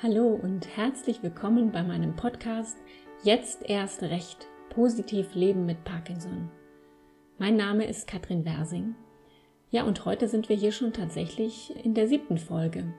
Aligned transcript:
Hallo 0.00 0.28
und 0.40 0.76
herzlich 0.76 1.24
willkommen 1.24 1.72
bei 1.72 1.82
meinem 1.82 2.14
Podcast 2.14 2.78
Jetzt 3.24 3.68
erst 3.68 4.00
recht 4.00 4.46
positiv 4.70 5.34
leben 5.34 5.66
mit 5.66 5.82
Parkinson. 5.82 6.48
Mein 7.38 7.56
Name 7.56 7.84
ist 7.84 8.06
Katrin 8.06 8.44
Wersing. 8.44 8.94
Ja, 9.72 9.82
und 9.82 10.04
heute 10.04 10.28
sind 10.28 10.48
wir 10.48 10.54
hier 10.54 10.70
schon 10.70 10.92
tatsächlich 10.92 11.74
in 11.84 11.94
der 11.94 12.06
siebten 12.06 12.38
Folge. 12.38 12.94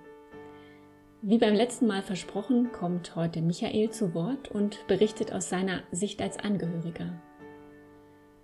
Wie 1.21 1.37
beim 1.37 1.53
letzten 1.53 1.87
Mal 1.87 2.01
versprochen, 2.01 2.73
kommt 2.73 3.15
heute 3.15 3.41
Michael 3.41 3.91
zu 3.91 4.13
Wort 4.13 4.51
und 4.51 4.85
berichtet 4.87 5.31
aus 5.31 5.47
seiner 5.47 5.83
Sicht 5.93 6.21
als 6.21 6.37
Angehöriger. 6.37 7.13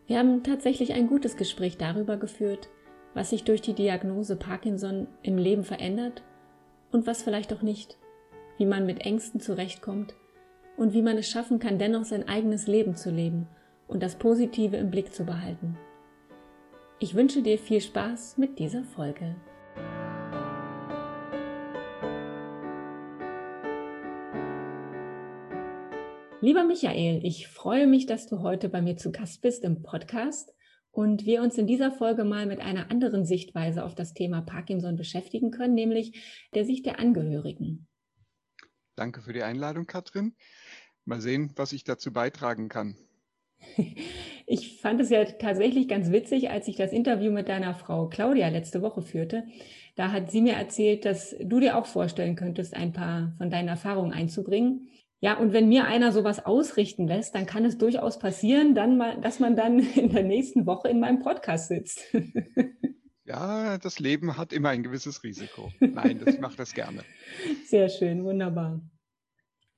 Wir 0.07 0.17
haben 0.17 0.43
tatsächlich 0.43 0.93
ein 0.93 1.07
gutes 1.07 1.35
Gespräch 1.35 1.77
darüber 1.77 2.15
geführt, 2.15 2.69
was 3.13 3.31
sich 3.31 3.43
durch 3.43 3.59
die 3.59 3.73
Diagnose 3.73 4.37
Parkinson 4.37 5.07
im 5.23 5.37
Leben 5.37 5.65
verändert 5.65 6.23
und 6.93 7.05
was 7.05 7.21
vielleicht 7.21 7.51
auch 7.51 7.61
nicht 7.61 7.97
wie 8.57 8.65
man 8.65 8.85
mit 8.85 9.01
Ängsten 9.01 9.39
zurechtkommt 9.39 10.15
und 10.77 10.93
wie 10.93 11.01
man 11.01 11.17
es 11.17 11.29
schaffen 11.29 11.59
kann, 11.59 11.79
dennoch 11.79 12.05
sein 12.05 12.27
eigenes 12.27 12.67
Leben 12.67 12.95
zu 12.95 13.11
leben 13.11 13.47
und 13.87 14.01
das 14.01 14.15
Positive 14.15 14.77
im 14.77 14.91
Blick 14.91 15.13
zu 15.13 15.25
behalten. 15.25 15.77
Ich 16.99 17.15
wünsche 17.15 17.41
dir 17.41 17.57
viel 17.57 17.81
Spaß 17.81 18.37
mit 18.37 18.57
dieser 18.59 18.83
Folge. 18.83 19.35
Lieber 26.41 26.63
Michael, 26.63 27.25
ich 27.25 27.47
freue 27.47 27.87
mich, 27.87 28.05
dass 28.05 28.27
du 28.27 28.41
heute 28.41 28.69
bei 28.69 28.81
mir 28.81 28.97
zu 28.97 29.11
Gast 29.11 29.41
bist 29.41 29.63
im 29.63 29.81
Podcast 29.81 30.53
und 30.91 31.25
wir 31.25 31.41
uns 31.41 31.57
in 31.57 31.65
dieser 31.67 31.91
Folge 31.91 32.23
mal 32.23 32.45
mit 32.45 32.59
einer 32.59 32.91
anderen 32.91 33.25
Sichtweise 33.25 33.83
auf 33.83 33.95
das 33.95 34.13
Thema 34.13 34.41
Parkinson 34.41 34.95
beschäftigen 34.95 35.51
können, 35.51 35.73
nämlich 35.73 36.47
der 36.53 36.63
Sicht 36.63 36.85
der 36.85 36.99
Angehörigen. 36.99 37.87
Danke 38.95 39.21
für 39.21 39.33
die 39.33 39.43
Einladung, 39.43 39.85
Katrin. 39.85 40.35
Mal 41.03 41.21
sehen, 41.21 41.51
was 41.55 41.73
ich 41.73 41.83
dazu 41.83 42.11
beitragen 42.11 42.69
kann. 42.69 42.95
Ich 44.47 44.79
fand 44.79 45.01
es 45.01 45.09
ja 45.09 45.25
tatsächlich 45.25 45.87
ganz 45.87 46.11
witzig, 46.11 46.51
als 46.51 46.67
ich 46.67 46.75
das 46.75 46.91
Interview 46.93 47.31
mit 47.31 47.49
deiner 47.49 47.73
Frau 47.73 48.07
Claudia 48.09 48.47
letzte 48.49 48.83
Woche 48.83 49.01
führte. 49.01 49.43
Da 49.95 50.11
hat 50.11 50.29
sie 50.29 50.39
mir 50.39 50.53
erzählt, 50.53 51.03
dass 51.03 51.35
du 51.41 51.59
dir 51.59 51.75
auch 51.75 51.87
vorstellen 51.87 52.35
könntest, 52.35 52.75
ein 52.75 52.93
paar 52.93 53.33
von 53.39 53.49
deinen 53.49 53.69
Erfahrungen 53.69 54.13
einzubringen. 54.13 54.89
Ja, 55.19 55.39
und 55.39 55.51
wenn 55.51 55.67
mir 55.67 55.85
einer 55.85 56.11
sowas 56.11 56.45
ausrichten 56.45 57.07
lässt, 57.07 57.33
dann 57.33 57.47
kann 57.47 57.65
es 57.65 57.79
durchaus 57.79 58.19
passieren, 58.19 58.75
dann 58.75 58.97
mal, 58.97 59.19
dass 59.19 59.39
man 59.39 59.55
dann 59.55 59.79
in 59.95 60.09
der 60.09 60.21
nächsten 60.21 60.67
Woche 60.67 60.89
in 60.89 60.99
meinem 60.99 61.21
Podcast 61.21 61.69
sitzt. 61.69 62.05
Ja, 63.25 63.79
das 63.79 63.99
Leben 63.99 64.37
hat 64.37 64.53
immer 64.53 64.69
ein 64.69 64.83
gewisses 64.83 65.23
Risiko. 65.23 65.71
Nein, 65.79 66.21
das 66.23 66.37
macht 66.39 66.59
das 66.59 66.73
gerne. 66.73 67.03
Sehr 67.65 67.89
schön, 67.89 68.23
wunderbar. 68.23 68.81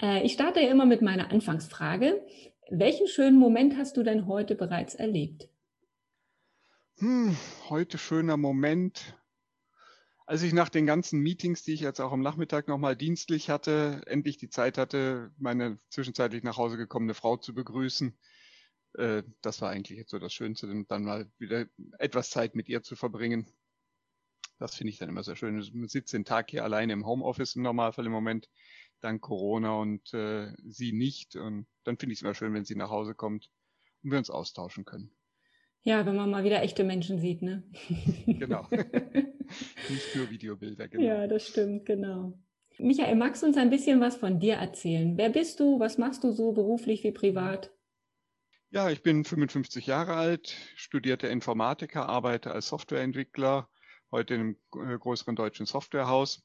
Äh, 0.01 0.25
ich 0.25 0.33
starte 0.33 0.59
immer 0.59 0.85
mit 0.85 1.01
meiner 1.01 1.31
Anfangsfrage. 1.31 2.25
Welchen 2.69 3.07
schönen 3.07 3.39
Moment 3.39 3.77
hast 3.77 3.95
du 3.95 4.03
denn 4.03 4.27
heute 4.27 4.55
bereits 4.55 4.95
erlebt? 4.95 5.49
Hm, 6.99 7.37
heute 7.69 7.97
schöner 7.97 8.35
Moment. 8.35 9.15
Als 10.25 10.43
ich 10.43 10.51
nach 10.51 10.67
den 10.67 10.85
ganzen 10.85 11.21
Meetings, 11.21 11.63
die 11.63 11.71
ich 11.71 11.79
jetzt 11.79 12.01
auch 12.01 12.11
am 12.11 12.19
Nachmittag 12.19 12.67
nochmal 12.67 12.97
dienstlich 12.97 13.49
hatte, 13.49 14.01
endlich 14.07 14.35
die 14.35 14.49
Zeit 14.49 14.77
hatte, 14.77 15.31
meine 15.37 15.77
zwischenzeitlich 15.89 16.43
nach 16.43 16.57
Hause 16.57 16.75
gekommene 16.75 17.13
Frau 17.13 17.37
zu 17.37 17.53
begrüßen, 17.53 18.17
äh, 18.97 19.23
das 19.41 19.61
war 19.61 19.69
eigentlich 19.69 19.97
jetzt 19.97 20.11
so 20.11 20.19
das 20.19 20.33
Schönste, 20.33 20.67
dann 20.87 21.03
mal 21.03 21.29
wieder 21.37 21.67
etwas 21.99 22.29
Zeit 22.29 22.55
mit 22.55 22.67
ihr 22.67 22.83
zu 22.83 22.95
verbringen. 22.95 23.47
Das 24.59 24.75
finde 24.75 24.89
ich 24.89 24.97
dann 24.97 25.09
immer 25.09 25.23
sehr 25.23 25.35
schön. 25.35 25.59
Ich 25.59 25.71
sitze 25.91 26.17
den 26.17 26.25
Tag 26.25 26.49
hier 26.49 26.63
alleine 26.63 26.93
im 26.93 27.05
Homeoffice 27.05 27.55
im 27.55 27.61
Normalfall 27.61 28.07
im 28.07 28.11
Moment, 28.11 28.49
dank 29.01 29.21
Corona 29.21 29.79
und 29.79 30.13
äh, 30.13 30.51
sie 30.65 30.93
nicht. 30.93 31.35
Und 31.35 31.67
dann 31.83 31.97
finde 31.97 32.13
ich 32.13 32.19
es 32.19 32.23
immer 32.23 32.33
schön, 32.33 32.53
wenn 32.53 32.65
sie 32.65 32.75
nach 32.75 32.89
Hause 32.89 33.13
kommt 33.13 33.51
und 34.03 34.11
wir 34.11 34.17
uns 34.17 34.31
austauschen 34.31 34.83
können. 34.83 35.11
Ja, 35.83 36.05
wenn 36.05 36.15
man 36.15 36.31
mal 36.31 36.43
wieder 36.43 36.63
echte 36.63 36.83
Menschen 36.83 37.19
sieht, 37.19 37.43
ne? 37.43 37.63
genau. 38.25 38.67
nicht 38.71 40.15
nur 40.15 40.29
Videobilder, 40.29 40.87
genau. 40.87 41.03
Ja, 41.03 41.27
das 41.27 41.47
stimmt, 41.47 41.85
genau. 41.85 42.37
Michael, 42.79 43.15
magst 43.15 43.43
du 43.43 43.47
uns 43.47 43.57
ein 43.57 43.69
bisschen 43.69 44.01
was 44.01 44.17
von 44.17 44.39
dir 44.39 44.55
erzählen? 44.55 45.17
Wer 45.17 45.29
bist 45.29 45.59
du? 45.59 45.79
Was 45.79 45.97
machst 45.97 46.23
du 46.23 46.31
so 46.31 46.51
beruflich 46.51 47.03
wie 47.03 47.11
privat? 47.11 47.71
Ja, 48.69 48.89
ich 48.89 49.01
bin 49.01 49.23
55 49.23 49.87
Jahre 49.87 50.15
alt, 50.15 50.53
studierte 50.75 51.27
Informatiker, 51.27 52.09
arbeite 52.09 52.51
als 52.51 52.67
Softwareentwickler, 52.67 53.69
heute 54.11 54.33
in 54.33 54.41
einem 54.73 54.93
äh, 54.93 54.97
größeren 54.97 55.37
deutschen 55.37 55.65
Softwarehaus. 55.65 56.43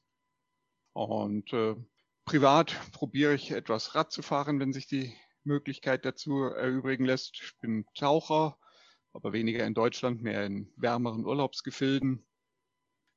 Und 0.93 1.51
äh, 1.51 1.75
privat 2.23 2.79
probiere 2.93 3.33
ich 3.33 3.51
etwas 3.51 3.93
Rad 3.93 4.13
zu 4.13 4.21
fahren, 4.21 4.61
wenn 4.61 4.71
sich 4.71 4.87
die 4.87 5.13
Möglichkeit 5.43 6.05
dazu 6.05 6.43
erübrigen 6.43 7.03
lässt. 7.03 7.41
Ich 7.43 7.59
bin 7.59 7.85
Taucher, 7.93 8.57
aber 9.11 9.33
weniger 9.33 9.65
in 9.65 9.73
Deutschland, 9.73 10.21
mehr 10.21 10.45
in 10.45 10.71
wärmeren 10.77 11.25
Urlaubsgefilden. 11.25 12.25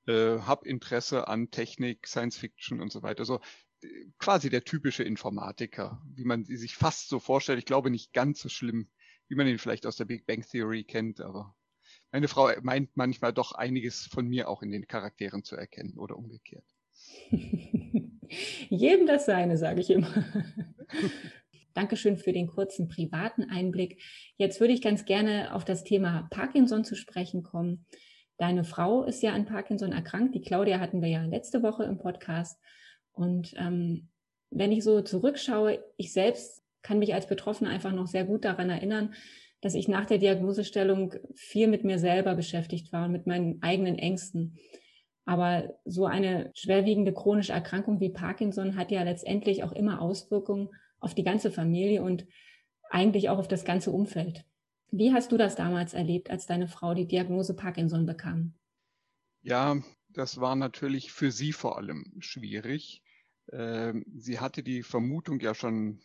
Äh, 0.09 0.41
hab 0.41 0.67
Interesse 0.67 1.29
an 1.29 1.53
Technik, 1.53 2.09
Science 2.09 2.39
Fiction 2.39 2.81
und 2.81 2.91
so 2.91 3.05
weiter. 3.05 3.25
So 3.25 3.41
äh, 3.83 3.89
quasi 4.19 4.51
der 4.51 4.65
typische 4.65 5.05
Informatiker, 5.05 6.03
wie 6.13 6.25
man 6.25 6.45
sich 6.45 6.75
fast 6.75 7.09
so 7.09 7.21
vorstellt. 7.21 7.61
Ich 7.61 7.67
glaube 7.67 7.91
nicht 7.91 8.13
ganz 8.13 8.41
so 8.41 8.49
schlimm 8.49 8.91
wie 9.29 9.35
man 9.35 9.47
ihn 9.47 9.59
vielleicht 9.59 9.87
aus 9.87 9.97
der 9.97 10.05
Big 10.05 10.27
Bang 10.27 10.43
Theory 10.43 10.85
kennt, 10.85 11.21
aber 11.21 11.55
meine 12.13 12.29
Frau 12.29 12.51
meint 12.63 12.97
manchmal 12.97 13.33
doch 13.33 13.53
einiges 13.53 14.07
von 14.07 14.29
mir 14.29 14.49
auch 14.49 14.63
in 14.63 14.71
den 14.71 14.87
Charakteren 14.87 15.45
zu 15.45 15.57
erkennen 15.57 15.99
oder 15.99 16.17
umgekehrt. 16.17 16.65
Jedem 18.69 19.07
das 19.07 19.27
seine, 19.27 19.57
sage 19.57 19.81
ich 19.81 19.91
immer. 19.91 20.13
Dankeschön 21.75 22.17
für 22.17 22.33
den 22.33 22.47
kurzen 22.47 22.89
privaten 22.89 23.45
Einblick. 23.51 24.03
Jetzt 24.39 24.61
würde 24.61 24.73
ich 24.73 24.81
ganz 24.81 25.05
gerne 25.05 25.55
auf 25.55 25.65
das 25.65 25.85
Thema 25.85 26.27
Parkinson 26.31 26.85
zu 26.85 26.95
sprechen 26.95 27.43
kommen. 27.43 27.85
Deine 28.39 28.65
Frau 28.65 29.05
ist 29.05 29.23
ja 29.23 29.33
an 29.33 29.45
Parkinson 29.45 29.93
erkrankt. 29.93 30.35
Die 30.35 30.41
Claudia 30.41 30.81
hatten 30.81 31.03
wir 31.03 31.09
ja 31.09 31.23
letzte 31.25 31.63
Woche 31.63 31.85
im 31.85 31.99
Podcast. 31.99 32.59
Und 33.13 33.53
ähm, 33.57 34.09
wenn 34.51 34.73
ich 34.73 34.85
so 34.85 35.03
zurückschaue, 35.03 35.85
ich 35.97 36.13
selbst 36.13 36.63
kann 36.87 37.01
mich 37.01 37.15
als 37.15 37.27
Betroffene 37.27 37.69
einfach 37.69 37.91
noch 37.91 38.07
sehr 38.07 38.25
gut 38.25 38.45
daran 38.45 38.71
erinnern, 38.71 39.13
dass 39.61 39.75
ich 39.75 39.89
nach 39.89 40.07
der 40.07 40.19
Diagnosestellung 40.19 41.15
viel 41.35 41.67
mit 41.67 41.83
mir 41.83 41.99
selber 41.99 42.37
beschäftigt 42.37 42.93
war 42.93 43.07
und 43.07 43.13
mit 43.13 43.27
meinen 43.27 43.61
eigenen 43.61 43.99
Ängsten. 43.99 44.57
Aber 45.25 45.75
so 45.85 46.07
eine 46.07 46.53
schwerwiegende 46.55 47.13
chronische 47.13 47.53
Erkrankung 47.53 47.99
wie 47.99 48.11
Parkinson 48.11 48.77
hat 48.77 48.93
ja 48.93 49.03
letztendlich 49.03 49.65
auch 49.65 49.73
immer 49.73 50.01
Auswirkungen 50.01 50.69
auf 51.01 51.15
die 51.15 51.25
ganze 51.25 51.51
Familie 51.51 52.05
und 52.05 52.25
eigentlich 52.89 53.31
auch 53.31 53.39
auf 53.39 53.49
das 53.49 53.65
ganze 53.65 53.91
Umfeld. 53.91 54.45
Wie 54.93 55.13
hast 55.13 55.33
du 55.33 55.37
das 55.37 55.57
damals 55.57 55.93
erlebt, 55.93 56.31
als 56.31 56.47
deine 56.47 56.69
Frau 56.69 56.95
die 56.95 57.09
Diagnose 57.09 57.57
Parkinson 57.57 58.07
bekam? 58.07 58.55
Ja, 59.43 59.77
das 60.11 60.41
war 60.41 60.55
natürlich 60.55 61.11
für 61.11 61.33
sie 61.33 61.53
vor 61.53 61.77
allem 61.79 62.13
schwierig. 62.21 63.03
Ähm, 63.51 64.05
sie 64.17 64.39
hatte 64.39 64.63
die 64.63 64.85
Vermutung 64.85 65.41
ja 65.41 65.53
schon 65.53 66.01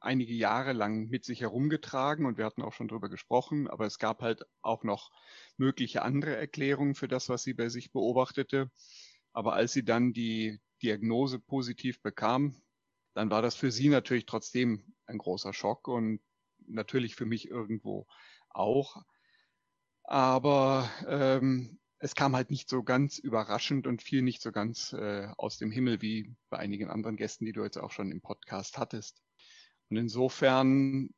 einige 0.00 0.34
Jahre 0.34 0.72
lang 0.72 1.08
mit 1.08 1.24
sich 1.24 1.40
herumgetragen 1.40 2.26
und 2.26 2.38
wir 2.38 2.44
hatten 2.44 2.62
auch 2.62 2.72
schon 2.72 2.88
drüber 2.88 3.08
gesprochen, 3.08 3.68
aber 3.68 3.86
es 3.86 3.98
gab 3.98 4.22
halt 4.22 4.44
auch 4.62 4.84
noch 4.84 5.10
mögliche 5.56 6.02
andere 6.02 6.36
Erklärungen 6.36 6.94
für 6.94 7.08
das, 7.08 7.28
was 7.28 7.42
sie 7.42 7.54
bei 7.54 7.68
sich 7.68 7.92
beobachtete. 7.92 8.70
Aber 9.32 9.54
als 9.54 9.72
sie 9.72 9.84
dann 9.84 10.12
die 10.12 10.60
Diagnose 10.82 11.38
positiv 11.38 12.00
bekam, 12.02 12.60
dann 13.14 13.30
war 13.30 13.42
das 13.42 13.54
für 13.54 13.70
sie 13.70 13.88
natürlich 13.88 14.26
trotzdem 14.26 14.94
ein 15.06 15.18
großer 15.18 15.52
Schock 15.52 15.88
und 15.88 16.20
natürlich 16.66 17.16
für 17.16 17.26
mich 17.26 17.48
irgendwo 17.48 18.06
auch. 18.48 19.02
Aber 20.04 20.90
ähm, 21.06 21.78
es 21.98 22.14
kam 22.14 22.34
halt 22.34 22.50
nicht 22.50 22.68
so 22.68 22.82
ganz 22.82 23.18
überraschend 23.18 23.86
und 23.86 24.02
fiel 24.02 24.22
nicht 24.22 24.40
so 24.40 24.52
ganz 24.52 24.92
äh, 24.92 25.28
aus 25.36 25.58
dem 25.58 25.70
Himmel 25.70 26.00
wie 26.00 26.34
bei 26.48 26.58
einigen 26.58 26.88
anderen 26.88 27.16
Gästen, 27.16 27.44
die 27.44 27.52
du 27.52 27.62
jetzt 27.62 27.76
auch 27.76 27.90
schon 27.90 28.10
im 28.10 28.20
Podcast 28.20 28.78
hattest. 28.78 29.22
Und 29.90 29.96
insofern, 29.96 31.10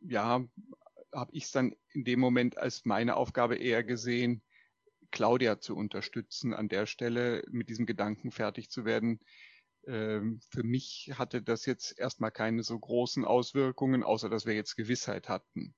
ja, 0.00 0.46
habe 1.12 1.32
ich 1.32 1.44
es 1.44 1.50
dann 1.50 1.74
in 1.92 2.04
dem 2.04 2.20
Moment 2.20 2.56
als 2.56 2.84
meine 2.84 3.16
Aufgabe 3.16 3.56
eher 3.56 3.82
gesehen, 3.82 4.42
Claudia 5.10 5.60
zu 5.60 5.76
unterstützen, 5.76 6.54
an 6.54 6.68
der 6.68 6.86
Stelle 6.86 7.42
mit 7.50 7.68
diesem 7.68 7.86
Gedanken 7.86 8.30
fertig 8.30 8.70
zu 8.70 8.84
werden. 8.84 9.20
Ähm, 9.86 10.40
für 10.50 10.62
mich 10.62 11.12
hatte 11.14 11.42
das 11.42 11.66
jetzt 11.66 11.98
erstmal 11.98 12.30
keine 12.30 12.62
so 12.62 12.78
großen 12.78 13.24
Auswirkungen, 13.24 14.02
außer 14.02 14.28
dass 14.28 14.46
wir 14.46 14.54
jetzt 14.54 14.76
Gewissheit 14.76 15.28
hatten. 15.28 15.74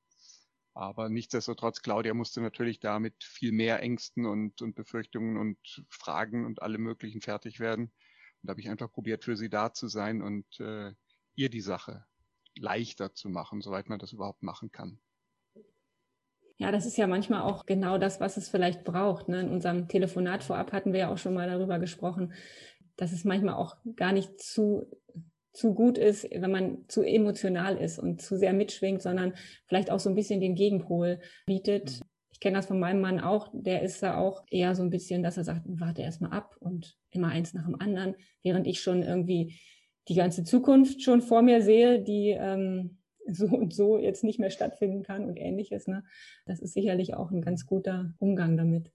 Aber 0.74 1.08
nichtsdestotrotz, 1.08 1.82
Claudia 1.82 2.14
musste 2.14 2.40
natürlich 2.40 2.78
damit 2.78 3.14
viel 3.22 3.52
mehr 3.52 3.80
Ängsten 3.80 4.26
und, 4.26 4.62
und 4.62 4.74
Befürchtungen 4.74 5.36
und 5.36 5.58
Fragen 5.88 6.46
und 6.46 6.62
alle 6.62 6.78
möglichen 6.78 7.20
fertig 7.20 7.58
werden. 7.58 7.86
Und 7.86 8.46
da 8.46 8.50
habe 8.50 8.60
ich 8.60 8.68
einfach 8.68 8.90
probiert, 8.90 9.24
für 9.24 9.36
sie 9.36 9.48
da 9.48 9.72
zu 9.72 9.88
sein 9.88 10.22
und 10.22 10.46
äh, 10.60 10.92
ihr 11.34 11.50
die 11.50 11.60
Sache 11.60 12.06
leichter 12.60 13.14
zu 13.14 13.28
machen, 13.28 13.60
soweit 13.60 13.88
man 13.88 13.98
das 13.98 14.12
überhaupt 14.12 14.42
machen 14.42 14.70
kann. 14.70 15.00
Ja, 16.58 16.72
das 16.72 16.86
ist 16.86 16.98
ja 16.98 17.06
manchmal 17.06 17.42
auch 17.42 17.66
genau 17.66 17.98
das, 17.98 18.20
was 18.20 18.36
es 18.36 18.48
vielleicht 18.48 18.82
braucht. 18.82 19.28
Ne? 19.28 19.40
In 19.40 19.50
unserem 19.50 19.86
Telefonat 19.86 20.42
vorab 20.42 20.72
hatten 20.72 20.92
wir 20.92 21.00
ja 21.00 21.12
auch 21.12 21.18
schon 21.18 21.34
mal 21.34 21.48
darüber 21.48 21.78
gesprochen, 21.78 22.34
dass 22.96 23.12
es 23.12 23.24
manchmal 23.24 23.54
auch 23.54 23.76
gar 23.94 24.12
nicht 24.12 24.40
zu, 24.40 24.86
zu 25.52 25.72
gut 25.72 25.98
ist, 25.98 26.28
wenn 26.30 26.50
man 26.50 26.84
zu 26.88 27.02
emotional 27.02 27.76
ist 27.76 28.00
und 28.00 28.20
zu 28.20 28.36
sehr 28.36 28.52
mitschwingt, 28.52 29.02
sondern 29.02 29.34
vielleicht 29.66 29.90
auch 29.90 30.00
so 30.00 30.08
ein 30.08 30.16
bisschen 30.16 30.40
den 30.40 30.56
Gegenpol 30.56 31.20
bietet. 31.46 32.00
Mhm. 32.00 32.06
Ich 32.32 32.40
kenne 32.40 32.56
das 32.56 32.66
von 32.66 32.80
meinem 32.80 33.00
Mann 33.00 33.20
auch, 33.20 33.50
der 33.52 33.82
ist 33.82 34.02
da 34.02 34.16
auch 34.16 34.42
eher 34.50 34.74
so 34.74 34.82
ein 34.82 34.90
bisschen, 34.90 35.22
dass 35.22 35.36
er 35.36 35.44
sagt, 35.44 35.62
warte 35.66 36.02
erst 36.02 36.20
mal 36.20 36.30
ab 36.30 36.56
und 36.58 36.96
immer 37.10 37.28
eins 37.28 37.54
nach 37.54 37.64
dem 37.64 37.80
anderen, 37.80 38.16
während 38.42 38.66
ich 38.66 38.80
schon 38.80 39.02
irgendwie 39.02 39.58
die 40.08 40.14
ganze 40.14 40.44
Zukunft 40.44 41.02
schon 41.02 41.20
vor 41.20 41.42
mir 41.42 41.62
sehe, 41.62 42.00
die 42.00 42.30
ähm, 42.30 42.98
so 43.26 43.46
und 43.46 43.74
so 43.74 43.98
jetzt 43.98 44.24
nicht 44.24 44.38
mehr 44.38 44.50
stattfinden 44.50 45.02
kann 45.02 45.24
und 45.24 45.36
ähnliches. 45.36 45.86
Ne? 45.86 46.04
Das 46.46 46.60
ist 46.60 46.74
sicherlich 46.74 47.14
auch 47.14 47.30
ein 47.30 47.42
ganz 47.42 47.66
guter 47.66 48.14
Umgang 48.18 48.56
damit. 48.56 48.90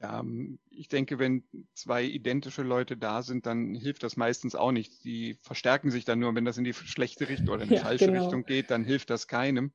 Ja, 0.00 0.20
ähm, 0.20 0.60
ich 0.70 0.88
denke, 0.88 1.18
wenn 1.18 1.42
zwei 1.74 2.04
identische 2.04 2.62
Leute 2.62 2.96
da 2.96 3.22
sind, 3.22 3.46
dann 3.46 3.74
hilft 3.74 4.04
das 4.04 4.16
meistens 4.16 4.54
auch 4.54 4.70
nicht. 4.70 5.04
Die 5.04 5.34
verstärken 5.42 5.90
sich 5.90 6.04
dann 6.04 6.20
nur, 6.20 6.34
wenn 6.34 6.44
das 6.44 6.58
in 6.58 6.64
die 6.64 6.74
schlechte 6.74 7.28
Richtung 7.28 7.48
oder 7.48 7.64
in 7.64 7.68
die 7.68 7.74
ja, 7.76 7.82
falsche 7.82 8.06
genau. 8.06 8.22
Richtung 8.22 8.44
geht, 8.44 8.70
dann 8.70 8.84
hilft 8.84 9.10
das 9.10 9.26
keinem. 9.26 9.72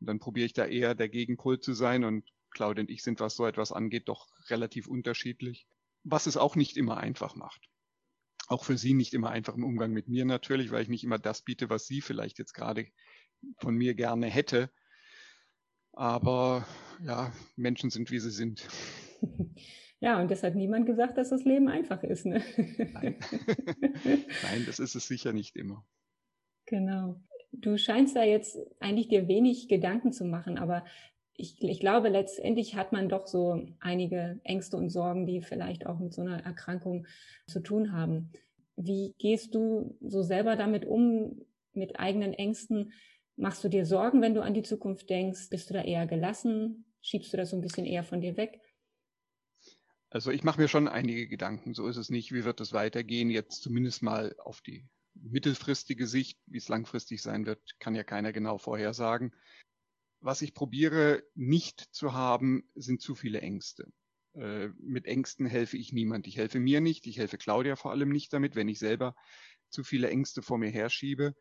Und 0.00 0.06
dann 0.06 0.18
probiere 0.18 0.46
ich 0.46 0.52
da 0.52 0.66
eher 0.66 0.94
der 0.94 1.08
Gegenpol 1.08 1.60
zu 1.60 1.72
sein 1.72 2.04
und 2.04 2.24
Claudia 2.50 2.82
und 2.82 2.90
ich 2.90 3.02
sind, 3.02 3.20
was 3.20 3.36
so 3.36 3.46
etwas 3.46 3.72
angeht, 3.72 4.08
doch 4.08 4.28
relativ 4.50 4.86
unterschiedlich. 4.86 5.66
Was 6.04 6.26
es 6.26 6.36
auch 6.36 6.56
nicht 6.56 6.76
immer 6.76 6.98
einfach 6.98 7.34
macht. 7.34 7.70
Auch 8.46 8.64
für 8.64 8.76
sie 8.76 8.94
nicht 8.94 9.14
immer 9.14 9.30
einfach 9.30 9.54
im 9.54 9.64
Umgang 9.64 9.92
mit 9.92 10.08
mir 10.08 10.24
natürlich, 10.24 10.70
weil 10.70 10.82
ich 10.82 10.88
nicht 10.88 11.04
immer 11.04 11.18
das 11.18 11.42
biete, 11.42 11.70
was 11.70 11.86
sie 11.86 12.00
vielleicht 12.00 12.38
jetzt 12.38 12.52
gerade 12.52 12.86
von 13.58 13.74
mir 13.74 13.94
gerne 13.94 14.26
hätte. 14.26 14.70
Aber 15.92 16.66
ja, 17.02 17.32
Menschen 17.56 17.90
sind, 17.90 18.10
wie 18.10 18.18
sie 18.20 18.30
sind. 18.30 18.66
Ja, 20.00 20.20
und 20.20 20.30
das 20.30 20.42
hat 20.42 20.54
niemand 20.54 20.84
gesagt, 20.84 21.16
dass 21.16 21.30
das 21.30 21.44
Leben 21.44 21.68
einfach 21.68 22.02
ist. 22.02 22.26
Ne? 22.26 22.42
Nein. 22.92 23.16
Nein, 24.42 24.64
das 24.66 24.78
ist 24.78 24.94
es 24.94 25.08
sicher 25.08 25.32
nicht 25.32 25.56
immer. 25.56 25.82
Genau. 26.66 27.22
Du 27.52 27.78
scheinst 27.78 28.14
da 28.14 28.22
jetzt 28.22 28.58
eigentlich 28.80 29.08
dir 29.08 29.28
wenig 29.28 29.66
Gedanken 29.66 30.12
zu 30.12 30.26
machen, 30.26 30.58
aber 30.58 30.84
ich, 31.36 31.60
ich, 31.60 31.80
glaube, 31.80 32.08
letztendlich 32.08 32.76
hat 32.76 32.92
man 32.92 33.08
doch 33.08 33.26
so 33.26 33.66
einige 33.80 34.40
Ängste 34.44 34.76
und 34.76 34.90
Sorgen, 34.90 35.26
die 35.26 35.40
vielleicht 35.40 35.86
auch 35.86 35.98
mit 35.98 36.12
so 36.12 36.22
einer 36.22 36.44
Erkrankung 36.44 37.06
zu 37.46 37.60
tun 37.60 37.92
haben. 37.92 38.30
Wie 38.76 39.14
gehst 39.18 39.54
du 39.54 39.96
so 40.00 40.22
selber 40.22 40.56
damit 40.56 40.84
um, 40.84 41.40
mit 41.72 41.98
eigenen 41.98 42.34
Ängsten? 42.34 42.92
Machst 43.36 43.64
du 43.64 43.68
dir 43.68 43.84
Sorgen, 43.84 44.22
wenn 44.22 44.34
du 44.34 44.42
an 44.42 44.54
die 44.54 44.62
Zukunft 44.62 45.10
denkst? 45.10 45.50
Bist 45.50 45.70
du 45.70 45.74
da 45.74 45.82
eher 45.82 46.06
gelassen? 46.06 46.84
Schiebst 47.00 47.32
du 47.32 47.36
das 47.36 47.50
so 47.50 47.56
ein 47.56 47.62
bisschen 47.62 47.84
eher 47.84 48.04
von 48.04 48.20
dir 48.20 48.36
weg? 48.36 48.60
Also 50.10 50.30
ich 50.30 50.44
mache 50.44 50.60
mir 50.60 50.68
schon 50.68 50.86
einige 50.86 51.26
Gedanken. 51.26 51.74
So 51.74 51.88
ist 51.88 51.96
es 51.96 52.10
nicht. 52.10 52.32
Wie 52.32 52.44
wird 52.44 52.60
es 52.60 52.72
weitergehen? 52.72 53.30
Jetzt 53.30 53.62
zumindest 53.62 54.02
mal 54.02 54.36
auf 54.38 54.60
die 54.60 54.86
mittelfristige 55.14 56.06
Sicht. 56.06 56.38
Wie 56.46 56.58
es 56.58 56.68
langfristig 56.68 57.20
sein 57.20 57.46
wird, 57.46 57.60
kann 57.80 57.96
ja 57.96 58.04
keiner 58.04 58.32
genau 58.32 58.58
vorhersagen. 58.58 59.34
Was 60.24 60.40
ich 60.40 60.54
probiere 60.54 61.22
nicht 61.34 61.80
zu 61.94 62.14
haben, 62.14 62.66
sind 62.74 63.02
zu 63.02 63.14
viele 63.14 63.42
Ängste. 63.42 63.92
Äh, 64.32 64.68
mit 64.80 65.04
Ängsten 65.04 65.44
helfe 65.44 65.76
ich 65.76 65.92
niemand. 65.92 66.26
Ich 66.26 66.38
helfe 66.38 66.60
mir 66.60 66.80
nicht. 66.80 67.06
Ich 67.06 67.18
helfe 67.18 67.36
Claudia 67.36 67.76
vor 67.76 67.90
allem 67.90 68.08
nicht 68.08 68.32
damit, 68.32 68.56
wenn 68.56 68.70
ich 68.70 68.78
selber 68.78 69.14
zu 69.68 69.84
viele 69.84 70.08
Ängste 70.08 70.40
vor 70.40 70.56
mir 70.56 70.70
herschiebe. 70.70 71.34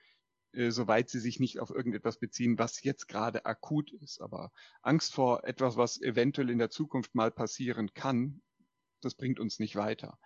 Äh, 0.51 0.71
soweit 0.71 1.09
sie 1.09 1.21
sich 1.21 1.39
nicht 1.39 1.61
auf 1.61 1.69
irgendetwas 1.69 2.19
beziehen, 2.19 2.59
was 2.59 2.83
jetzt 2.83 3.07
gerade 3.07 3.45
akut 3.45 3.93
ist. 3.93 4.19
Aber 4.19 4.51
Angst 4.81 5.13
vor 5.13 5.45
etwas, 5.45 5.77
was 5.77 6.01
eventuell 6.01 6.49
in 6.49 6.59
der 6.59 6.69
Zukunft 6.69 7.15
mal 7.15 7.31
passieren 7.31 7.93
kann, 7.93 8.41
das 8.99 9.15
bringt 9.15 9.39
uns 9.39 9.59
nicht 9.59 9.77
weiter. 9.77 10.19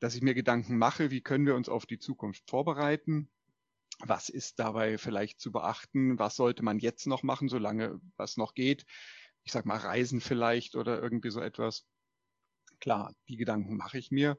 Dass 0.00 0.16
ich 0.16 0.22
mir 0.22 0.34
Gedanken 0.34 0.78
mache, 0.78 1.12
wie 1.12 1.20
können 1.20 1.46
wir 1.46 1.54
uns 1.54 1.68
auf 1.68 1.86
die 1.86 2.00
Zukunft 2.00 2.42
vorbereiten? 2.50 3.30
Was 4.00 4.28
ist 4.28 4.58
dabei 4.58 4.98
vielleicht 4.98 5.40
zu 5.40 5.52
beachten? 5.52 6.18
Was 6.18 6.36
sollte 6.36 6.64
man 6.64 6.78
jetzt 6.78 7.06
noch 7.06 7.22
machen, 7.22 7.48
solange 7.48 8.00
was 8.16 8.36
noch 8.36 8.54
geht? 8.54 8.84
Ich 9.44 9.52
sag 9.52 9.66
mal 9.66 9.78
Reisen 9.78 10.20
vielleicht 10.20 10.74
oder 10.74 11.02
irgendwie 11.02 11.30
so 11.30 11.40
etwas. 11.40 11.86
Klar, 12.80 13.14
die 13.28 13.36
Gedanken 13.36 13.76
mache 13.76 13.98
ich 13.98 14.10
mir. 14.10 14.36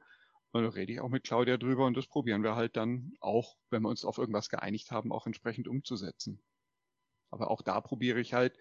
Und 0.51 0.63
da 0.63 0.69
rede 0.69 0.93
ich 0.93 1.01
auch 1.01 1.09
mit 1.09 1.23
Claudia 1.23 1.57
drüber 1.57 1.85
und 1.85 1.97
das 1.97 2.07
probieren 2.07 2.43
wir 2.43 2.55
halt 2.55 2.77
dann 2.77 3.13
auch, 3.19 3.57
wenn 3.69 3.81
wir 3.81 3.89
uns 3.89 4.05
auf 4.05 4.17
irgendwas 4.17 4.49
geeinigt 4.49 4.91
haben, 4.91 5.11
auch 5.11 5.25
entsprechend 5.25 5.67
umzusetzen. 5.67 6.41
Aber 7.29 7.51
auch 7.51 7.61
da 7.61 7.81
probiere 7.81 8.21
ich 8.21 8.33
halt, 8.33 8.57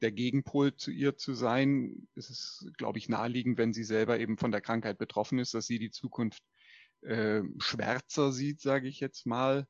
der 0.00 0.12
Gegenpol 0.12 0.74
zu 0.76 0.90
ihr 0.90 1.16
zu 1.16 1.34
sein. 1.34 2.08
Es 2.14 2.30
ist, 2.30 2.72
glaube 2.78 2.98
ich, 2.98 3.08
naheliegend, 3.08 3.58
wenn 3.58 3.74
sie 3.74 3.84
selber 3.84 4.18
eben 4.18 4.38
von 4.38 4.50
der 4.50 4.60
Krankheit 4.62 4.98
betroffen 4.98 5.38
ist, 5.38 5.52
dass 5.52 5.66
sie 5.66 5.78
die 5.78 5.90
Zukunft 5.90 6.42
äh, 7.02 7.42
schwärzer 7.58 8.32
sieht, 8.32 8.60
sage 8.60 8.88
ich 8.88 9.00
jetzt 9.00 9.26
mal, 9.26 9.66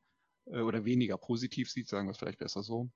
äh, 0.51 0.61
oder 0.61 0.85
weniger 0.85 1.19
positiv 1.19 1.71
sieht, 1.71 1.89
sagen 1.89 2.07
wir 2.07 2.13
es 2.13 2.19
vielleicht 2.19 2.39
besser 2.39 2.63
so, 2.63 2.91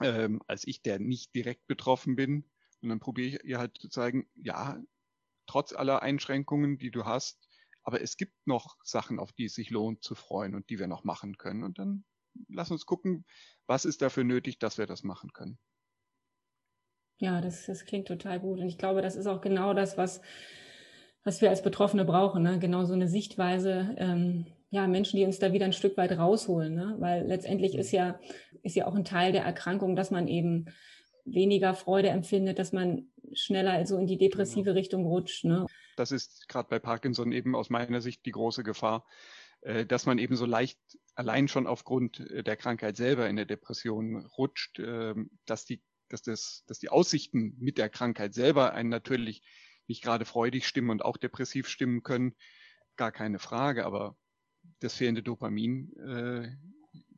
ähm, 0.00 0.40
als 0.46 0.66
ich, 0.66 0.82
der 0.82 0.98
nicht 0.98 1.34
direkt 1.34 1.66
betroffen 1.66 2.16
bin. 2.16 2.50
Und 2.82 2.88
dann 2.90 3.00
probiere 3.00 3.28
ich 3.28 3.44
ihr 3.44 3.58
halt 3.58 3.78
zu 3.78 3.88
zeigen, 3.88 4.28
ja, 4.34 4.82
trotz 5.46 5.72
aller 5.72 6.02
Einschränkungen, 6.02 6.78
die 6.78 6.90
du 6.90 7.04
hast, 7.04 7.48
aber 7.82 8.00
es 8.00 8.16
gibt 8.16 8.34
noch 8.46 8.76
Sachen, 8.82 9.18
auf 9.18 9.32
die 9.32 9.44
es 9.44 9.54
sich 9.54 9.70
lohnt 9.70 10.02
zu 10.02 10.14
freuen 10.14 10.54
und 10.54 10.70
die 10.70 10.78
wir 10.78 10.86
noch 10.86 11.04
machen 11.04 11.36
können. 11.36 11.62
Und 11.62 11.78
dann 11.78 12.04
lass 12.48 12.70
uns 12.70 12.86
gucken, 12.86 13.26
was 13.66 13.84
ist 13.84 14.02
dafür 14.02 14.24
nötig, 14.24 14.58
dass 14.58 14.78
wir 14.78 14.86
das 14.86 15.02
machen 15.02 15.32
können. 15.32 15.58
Ja, 17.18 17.40
das, 17.40 17.66
das 17.66 17.84
klingt 17.84 18.08
total 18.08 18.40
gut. 18.40 18.58
Und 18.58 18.66
ich 18.66 18.78
glaube, 18.78 19.02
das 19.02 19.16
ist 19.16 19.26
auch 19.26 19.40
genau 19.40 19.74
das, 19.74 19.96
was, 19.96 20.20
was 21.22 21.40
wir 21.40 21.50
als 21.50 21.62
Betroffene 21.62 22.04
brauchen. 22.04 22.42
Ne? 22.42 22.58
Genau 22.58 22.84
so 22.84 22.94
eine 22.94 23.08
Sichtweise, 23.08 23.94
ähm, 23.98 24.46
ja, 24.74 24.88
Menschen, 24.88 25.16
die 25.18 25.24
uns 25.24 25.38
da 25.38 25.52
wieder 25.52 25.66
ein 25.66 25.72
Stück 25.72 25.96
weit 25.96 26.18
rausholen. 26.18 26.74
Ne? 26.74 26.96
Weil 26.98 27.26
letztendlich 27.26 27.76
ist 27.76 27.92
ja, 27.92 28.18
ist 28.62 28.74
ja 28.74 28.86
auch 28.86 28.94
ein 28.96 29.04
Teil 29.04 29.30
der 29.30 29.44
Erkrankung, 29.44 29.94
dass 29.94 30.10
man 30.10 30.26
eben 30.26 30.66
weniger 31.24 31.74
Freude 31.74 32.08
empfindet, 32.08 32.58
dass 32.58 32.72
man 32.72 33.06
schneller 33.32 33.86
so 33.86 33.96
in 33.96 34.08
die 34.08 34.18
depressive 34.18 34.64
genau. 34.64 34.74
Richtung 34.74 35.06
rutscht. 35.06 35.44
Ne? 35.44 35.64
Das 35.96 36.10
ist 36.10 36.48
gerade 36.48 36.68
bei 36.68 36.80
Parkinson 36.80 37.30
eben 37.30 37.54
aus 37.54 37.70
meiner 37.70 38.00
Sicht 38.00 38.26
die 38.26 38.32
große 38.32 38.64
Gefahr, 38.64 39.06
äh, 39.60 39.86
dass 39.86 40.06
man 40.06 40.18
eben 40.18 40.34
so 40.34 40.44
leicht 40.44 40.78
allein 41.14 41.46
schon 41.46 41.68
aufgrund 41.68 42.18
äh, 42.18 42.42
der 42.42 42.56
Krankheit 42.56 42.96
selber 42.96 43.28
in 43.28 43.36
der 43.36 43.46
Depression 43.46 44.26
rutscht, 44.36 44.80
ähm, 44.80 45.30
dass 45.46 45.64
die, 45.64 45.82
dass 46.08 46.22
das, 46.22 46.64
dass 46.66 46.80
die 46.80 46.88
Aussichten 46.88 47.54
mit 47.60 47.78
der 47.78 47.90
Krankheit 47.90 48.34
selber 48.34 48.72
einen 48.74 48.88
natürlich 48.88 49.42
nicht 49.86 50.02
gerade 50.02 50.24
freudig 50.24 50.66
stimmen 50.66 50.90
und 50.90 51.04
auch 51.04 51.16
depressiv 51.16 51.68
stimmen 51.68 52.02
können, 52.02 52.34
gar 52.96 53.12
keine 53.12 53.38
Frage. 53.38 53.86
Aber 53.86 54.16
das 54.84 54.94
fehlende 54.94 55.22
Dopamin 55.22 55.92
äh, 55.96 56.48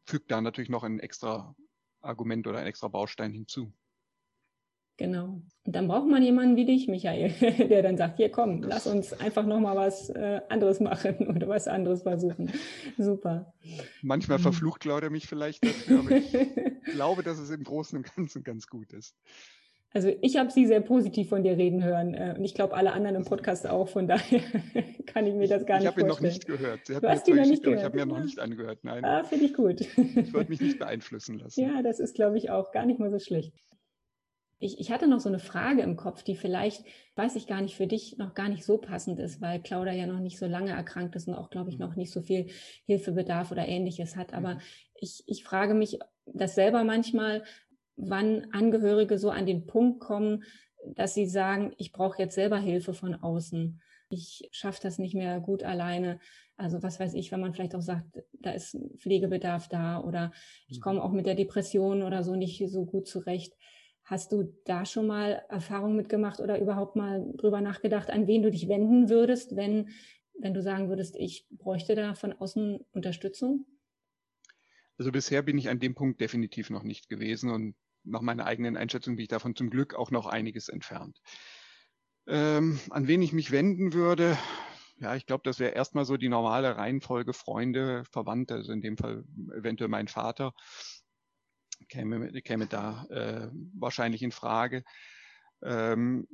fügt 0.04 0.30
da 0.30 0.40
natürlich 0.40 0.70
noch 0.70 0.84
ein 0.84 1.00
extra 1.00 1.54
Argument 2.00 2.46
oder 2.46 2.58
ein 2.58 2.66
extra 2.66 2.88
Baustein 2.88 3.32
hinzu. 3.32 3.72
Genau. 4.98 5.42
Und 5.64 5.76
dann 5.76 5.88
braucht 5.88 6.08
man 6.08 6.22
jemanden 6.22 6.56
wie 6.56 6.64
dich, 6.64 6.88
Michael, 6.88 7.30
der 7.68 7.82
dann 7.82 7.98
sagt, 7.98 8.16
hier 8.16 8.30
komm, 8.30 8.62
lass 8.62 8.86
uns 8.86 9.12
einfach 9.12 9.44
nochmal 9.44 9.76
was 9.76 10.08
äh, 10.08 10.40
anderes 10.48 10.80
machen 10.80 11.16
oder 11.28 11.48
was 11.48 11.68
anderes 11.68 12.02
versuchen. 12.02 12.50
Super. 12.96 13.52
Manchmal 14.00 14.38
mhm. 14.38 14.42
verflucht 14.42 14.80
Claudia 14.80 15.10
mich 15.10 15.26
vielleicht 15.26 15.64
dafür, 15.64 15.98
aber 15.98 16.10
ich 16.12 16.32
glaube, 16.92 17.22
dass 17.22 17.38
es 17.38 17.50
im 17.50 17.64
Großen 17.64 17.98
und 17.98 18.14
Ganzen 18.14 18.42
ganz 18.42 18.68
gut 18.68 18.92
ist. 18.94 19.14
Also 19.92 20.12
ich 20.20 20.36
habe 20.36 20.50
sie 20.50 20.66
sehr 20.66 20.80
positiv 20.80 21.28
von 21.28 21.42
dir 21.42 21.56
reden 21.56 21.82
hören 21.82 22.14
äh, 22.14 22.34
und 22.36 22.44
ich 22.44 22.54
glaube 22.54 22.74
alle 22.74 22.92
anderen 22.92 23.16
im 23.16 23.24
Podcast 23.24 23.66
auch. 23.66 23.88
Von 23.88 24.06
daher 24.08 24.40
kann 25.06 25.26
ich 25.26 25.34
mir 25.34 25.48
das 25.48 25.64
gar 25.64 25.78
ich 25.78 25.84
nicht 25.84 25.94
vorstellen. 25.94 25.94
Ich 25.94 25.96
habe 25.96 26.00
ihn 26.00 26.06
noch 26.08 26.20
nicht 26.20 26.46
gehört. 26.46 26.86
Sie 26.86 26.96
hat 26.96 27.02
du 27.02 27.08
hast 27.08 27.28
ihn 27.28 27.36
noch 27.36 27.46
nicht 27.46 27.62
gehört. 27.62 27.80
Ich 27.80 27.84
habe 27.84 27.96
mir 27.96 28.06
noch 28.06 28.20
nicht 28.20 28.38
angehört. 28.38 28.80
Nein. 28.82 29.04
Ah, 29.04 29.24
finde 29.24 29.46
ich 29.46 29.54
gut. 29.54 29.80
ich 29.80 30.34
wollte 30.34 30.50
mich 30.50 30.60
nicht 30.60 30.78
beeinflussen 30.78 31.38
lassen. 31.38 31.60
Ja, 31.60 31.82
das 31.82 32.00
ist 32.00 32.14
glaube 32.14 32.36
ich 32.36 32.50
auch 32.50 32.72
gar 32.72 32.84
nicht 32.84 32.98
mal 32.98 33.10
so 33.10 33.18
schlecht. 33.18 33.54
Ich, 34.58 34.80
ich 34.80 34.90
hatte 34.90 35.06
noch 35.06 35.20
so 35.20 35.28
eine 35.28 35.38
Frage 35.38 35.82
im 35.82 35.96
Kopf, 35.96 36.22
die 36.22 36.34
vielleicht, 36.34 36.82
weiß 37.14 37.36
ich 37.36 37.46
gar 37.46 37.60
nicht, 37.60 37.76
für 37.76 37.86
dich 37.86 38.16
noch 38.16 38.32
gar 38.32 38.48
nicht 38.48 38.64
so 38.64 38.78
passend 38.78 39.18
ist, 39.18 39.42
weil 39.42 39.60
Claudia 39.60 39.92
ja 39.92 40.06
noch 40.06 40.18
nicht 40.18 40.38
so 40.38 40.46
lange 40.46 40.70
erkrankt 40.70 41.14
ist 41.14 41.28
und 41.28 41.34
auch, 41.34 41.50
glaube 41.50 41.68
ich, 41.68 41.78
mhm. 41.78 41.84
noch 41.84 41.96
nicht 41.96 42.10
so 42.10 42.22
viel 42.22 42.46
Hilfebedarf 42.86 43.50
oder 43.52 43.68
ähnliches 43.68 44.16
hat. 44.16 44.32
Aber 44.32 44.54
mhm. 44.54 44.60
ich, 44.94 45.24
ich 45.26 45.44
frage 45.44 45.74
mich 45.74 45.98
das 46.24 46.54
selber 46.54 46.84
manchmal, 46.84 47.44
wann 47.96 48.46
Angehörige 48.52 49.18
so 49.18 49.30
an 49.30 49.46
den 49.46 49.66
Punkt 49.66 50.00
kommen, 50.00 50.44
dass 50.94 51.14
sie 51.14 51.26
sagen, 51.26 51.74
ich 51.78 51.92
brauche 51.92 52.20
jetzt 52.20 52.34
selber 52.34 52.58
Hilfe 52.58 52.94
von 52.94 53.14
außen. 53.14 53.80
Ich 54.08 54.48
schaffe 54.52 54.80
das 54.82 54.98
nicht 54.98 55.14
mehr 55.14 55.40
gut 55.40 55.64
alleine. 55.64 56.20
Also 56.56 56.82
was 56.82 57.00
weiß 57.00 57.14
ich, 57.14 57.32
wenn 57.32 57.40
man 57.40 57.52
vielleicht 57.52 57.74
auch 57.74 57.82
sagt, 57.82 58.22
da 58.40 58.52
ist 58.52 58.78
Pflegebedarf 58.96 59.68
da 59.68 60.00
oder 60.00 60.32
ich 60.68 60.78
mhm. 60.78 60.82
komme 60.82 61.02
auch 61.02 61.12
mit 61.12 61.26
der 61.26 61.34
Depression 61.34 62.02
oder 62.02 62.22
so 62.22 62.36
nicht 62.36 62.62
so 62.70 62.86
gut 62.86 63.08
zurecht. 63.08 63.54
Hast 64.04 64.30
du 64.30 64.54
da 64.64 64.84
schon 64.84 65.08
mal 65.08 65.42
Erfahrung 65.48 65.96
mitgemacht 65.96 66.38
oder 66.40 66.60
überhaupt 66.60 66.94
mal 66.94 67.26
drüber 67.36 67.60
nachgedacht, 67.60 68.10
an 68.10 68.28
wen 68.28 68.42
du 68.42 68.50
dich 68.50 68.68
wenden 68.68 69.08
würdest, 69.08 69.56
wenn, 69.56 69.88
wenn 70.38 70.54
du 70.54 70.62
sagen 70.62 70.88
würdest, 70.88 71.16
ich 71.16 71.46
bräuchte 71.50 71.96
da 71.96 72.14
von 72.14 72.32
außen 72.32 72.78
Unterstützung? 72.92 73.66
Also 74.96 75.10
bisher 75.10 75.42
bin 75.42 75.58
ich 75.58 75.68
an 75.68 75.80
dem 75.80 75.94
Punkt 75.94 76.20
definitiv 76.20 76.70
noch 76.70 76.84
nicht 76.84 77.08
gewesen 77.08 77.50
und 77.50 77.74
nach 78.06 78.20
meiner 78.22 78.46
eigenen 78.46 78.76
Einschätzung 78.76 79.16
bin 79.16 79.24
ich 79.24 79.28
davon 79.28 79.56
zum 79.56 79.70
Glück 79.70 79.94
auch 79.94 80.10
noch 80.10 80.26
einiges 80.26 80.68
entfernt. 80.68 81.20
Ähm, 82.26 82.80
an 82.90 83.06
wen 83.06 83.22
ich 83.22 83.32
mich 83.32 83.50
wenden 83.50 83.92
würde, 83.92 84.36
ja, 84.98 85.14
ich 85.14 85.26
glaube, 85.26 85.42
das 85.44 85.58
wäre 85.58 85.74
erstmal 85.74 86.06
so 86.06 86.16
die 86.16 86.28
normale 86.28 86.76
Reihenfolge 86.76 87.34
Freunde, 87.34 88.04
Verwandte, 88.10 88.54
also 88.54 88.72
in 88.72 88.80
dem 88.80 88.96
Fall 88.96 89.24
eventuell 89.54 89.88
mein 89.88 90.08
Vater 90.08 90.54
käme, 91.88 92.32
käme 92.42 92.66
da 92.66 93.04
äh, 93.10 93.50
wahrscheinlich 93.74 94.22
in 94.22 94.32
Frage. 94.32 94.84
Ähm, 95.62 96.26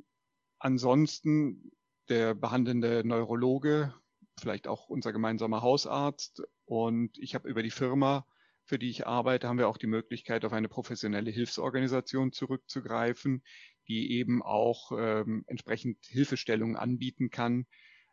ansonsten 0.59 1.71
der 2.09 2.33
behandelnde 2.33 3.03
Neurologe, 3.05 3.93
vielleicht 4.39 4.67
auch 4.67 4.89
unser 4.89 5.13
gemeinsamer 5.13 5.61
Hausarzt. 5.61 6.43
Und 6.65 7.17
ich 7.17 7.35
habe 7.35 7.49
über 7.49 7.63
die 7.63 7.71
Firma, 7.71 8.25
für 8.65 8.79
die 8.79 8.89
ich 8.89 9.05
arbeite, 9.05 9.47
haben 9.47 9.57
wir 9.57 9.67
auch 9.67 9.77
die 9.77 9.87
Möglichkeit, 9.87 10.45
auf 10.45 10.53
eine 10.53 10.69
professionelle 10.69 11.31
Hilfsorganisation 11.31 12.31
zurückzugreifen, 12.31 13.43
die 13.87 14.11
eben 14.11 14.41
auch 14.41 14.91
ähm, 14.97 15.43
entsprechend 15.47 15.97
Hilfestellungen 16.05 16.75
anbieten 16.75 17.29
kann 17.29 17.65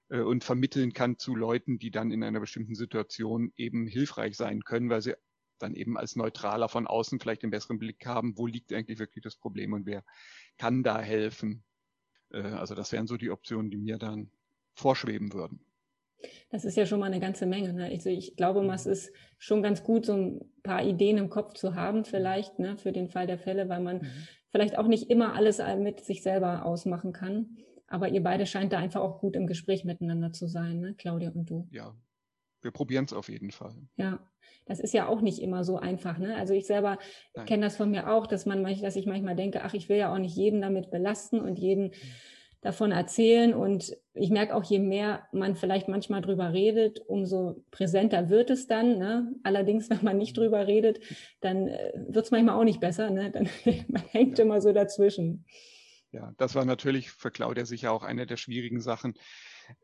äh, 0.09 0.21
und 0.21 0.45
vermitteln 0.45 0.93
kann 0.93 1.19
zu 1.19 1.37
Leuten, 1.37 1.79
die 1.79 1.91
dann 1.91 2.11
in 2.11 2.25
einer 2.25 2.41
bestimmten 2.41 2.75
Situation 2.75 3.53
eben 3.57 3.87
hilfreich 3.87 4.37
sein 4.37 4.63
können, 4.63 4.91
weil 4.91 5.03
sie 5.03 5.15
dann 5.59 5.75
eben 5.75 5.97
als 5.97 6.17
Neutraler 6.17 6.69
von 6.69 6.87
außen 6.87 7.21
vielleicht 7.21 7.43
den 7.43 7.51
besseren 7.51 7.79
Blick 7.79 8.05
haben, 8.07 8.37
wo 8.37 8.47
liegt 8.47 8.73
eigentlich 8.73 8.99
wirklich 8.99 9.23
das 9.23 9.37
Problem 9.37 9.73
und 9.73 9.87
wer 9.87 10.05
kann 10.59 10.83
da 10.83 11.01
helfen. 11.01 11.65
Äh, 12.31 12.43
also 12.43 12.75
das 12.75 12.93
wären 12.93 13.07
so 13.07 13.17
die 13.17 13.31
Optionen, 13.31 13.71
die 13.71 13.79
mir 13.79 13.99
dann 13.99 14.31
vorschweben 14.75 15.33
würden. 15.33 15.65
Das 16.51 16.65
ist 16.65 16.77
ja 16.77 16.87
schon 16.87 17.01
mal 17.01 17.07
eine 17.07 17.21
ganze 17.21 17.47
Menge. 17.47 17.73
Ne? 17.73 17.87
Also 17.87 18.11
ich 18.11 18.37
glaube, 18.37 18.65
es 18.73 18.87
mhm. 18.87 18.93
ist 18.93 19.13
schon 19.39 19.63
ganz 19.63 19.83
gut, 19.83 20.07
so 20.07 20.15
ein 20.15 20.41
paar 20.63 20.85
Ideen 20.85 21.19
im 21.19 21.31
Kopf 21.31 21.55
zu 21.55 21.75
haben, 21.75 22.05
vielleicht, 22.05 22.59
ne, 22.59 22.77
für 22.77 22.93
den 22.93 23.09
Fall 23.09 23.27
der 23.27 23.39
Fälle, 23.39 23.69
weil 23.69 23.81
man 23.81 23.99
mhm. 23.99 24.11
vielleicht 24.51 24.79
auch 24.79 24.87
nicht 24.87 25.11
immer 25.11 25.35
alles 25.35 25.61
mit 25.79 26.01
sich 26.01 26.23
selber 26.23 26.65
ausmachen 26.65 27.13
kann. 27.13 27.57
Aber 27.87 28.09
ihr 28.09 28.23
beide 28.23 28.47
scheint 28.47 28.73
da 28.73 28.79
einfach 28.79 29.01
auch 29.01 29.21
gut 29.21 29.35
im 29.35 29.47
Gespräch 29.47 29.85
miteinander 29.85 30.33
zu 30.33 30.47
sein, 30.47 30.79
ne? 30.79 30.95
Claudia 30.95 31.31
und 31.31 31.51
du. 31.51 31.67
Ja, 31.73 31.97
wir 32.63 32.71
probieren 32.71 33.05
es 33.07 33.13
auf 33.13 33.29
jeden 33.29 33.51
Fall. 33.51 33.75
Ja, 33.97 34.21
das 34.67 34.79
ist 34.79 34.95
ja 34.95 35.09
auch 35.09 35.21
nicht 35.21 35.41
immer 35.41 35.65
so 35.65 35.79
einfach. 35.79 36.19
Ne? 36.19 36.37
Also 36.37 36.55
ich 36.55 36.67
selber 36.67 36.99
kenne 37.47 37.65
das 37.65 37.77
von 37.77 37.91
mir 37.91 38.13
auch, 38.13 38.27
dass 38.27 38.47
man, 38.47 38.63
dass 38.63 38.97
ich 38.97 39.07
manchmal 39.07 39.35
denke, 39.35 39.63
ach, 39.65 39.75
ich 39.75 39.89
will 39.89 39.97
ja 39.97 40.13
auch 40.13 40.19
nicht 40.19 40.37
jeden 40.37 40.61
damit 40.61 40.91
belasten 40.91 41.41
und 41.41 41.59
jeden 41.59 41.87
mhm. 41.87 41.93
Davon 42.61 42.93
erzählen. 42.93 43.55
Und 43.55 43.97
ich 44.15 44.31
merke 44.31 44.55
auch, 44.55 44.65
je 44.65 44.79
mehr 44.79 45.27
man 45.33 45.57
vielleicht 45.57 45.89
manchmal 45.89 46.21
drüber 46.21 46.53
redet, 46.53 47.01
umso 47.01 47.65
präsenter 47.71 48.29
wird 48.29 48.51
es 48.51 48.67
dann. 48.67 48.99
Ne? 48.99 49.35
Allerdings, 49.43 49.89
wenn 49.91 50.03
man 50.03 50.19
nicht 50.19 50.37
drüber 50.37 50.67
redet, 50.67 51.01
dann 51.41 51.69
äh, 51.69 51.93
wird 52.09 52.27
es 52.27 52.31
manchmal 52.31 52.57
auch 52.57 52.65
nicht 52.65 52.81
besser. 52.81 53.11
Ne? 53.11 53.31
Dann 53.31 53.49
man 53.89 54.03
hängt 54.11 54.39
ja. 54.39 54.45
immer 54.45 54.61
so 54.61 54.73
dazwischen. 54.73 55.45
Ja, 56.13 56.35
das 56.39 56.55
war 56.55 56.65
natürlich 56.65 57.11
für 57.11 57.31
Claudia 57.31 57.65
sicher 57.65 57.93
auch 57.93 58.03
eine 58.03 58.27
der 58.27 58.37
schwierigen 58.37 58.81
Sachen, 58.81 59.15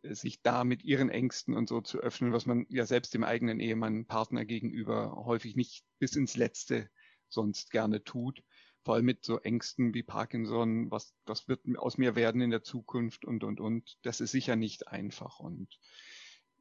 äh, 0.02 0.14
sich 0.14 0.42
da 0.42 0.64
mit 0.64 0.84
ihren 0.84 1.08
Ängsten 1.08 1.54
und 1.54 1.68
so 1.68 1.80
zu 1.80 1.98
öffnen, 1.98 2.32
was 2.32 2.46
man 2.46 2.66
ja 2.68 2.84
selbst 2.84 3.14
dem 3.14 3.24
eigenen 3.24 3.60
Ehemann, 3.60 4.06
Partner 4.06 4.44
gegenüber 4.44 5.24
häufig 5.24 5.56
nicht 5.56 5.84
bis 5.98 6.16
ins 6.16 6.36
Letzte 6.36 6.90
sonst 7.28 7.70
gerne 7.70 8.04
tut. 8.04 8.42
Vor 8.86 8.94
allem 8.94 9.04
mit 9.04 9.24
so 9.24 9.40
Ängsten 9.40 9.94
wie 9.94 10.04
Parkinson, 10.04 10.92
was, 10.92 11.12
was 11.24 11.48
wird 11.48 11.62
aus 11.76 11.98
mir 11.98 12.14
werden 12.14 12.40
in 12.40 12.52
der 12.52 12.62
Zukunft 12.62 13.24
und, 13.24 13.42
und, 13.42 13.58
und. 13.58 13.98
Das 14.02 14.20
ist 14.20 14.30
sicher 14.30 14.54
nicht 14.54 14.86
einfach. 14.86 15.40
Und 15.40 15.80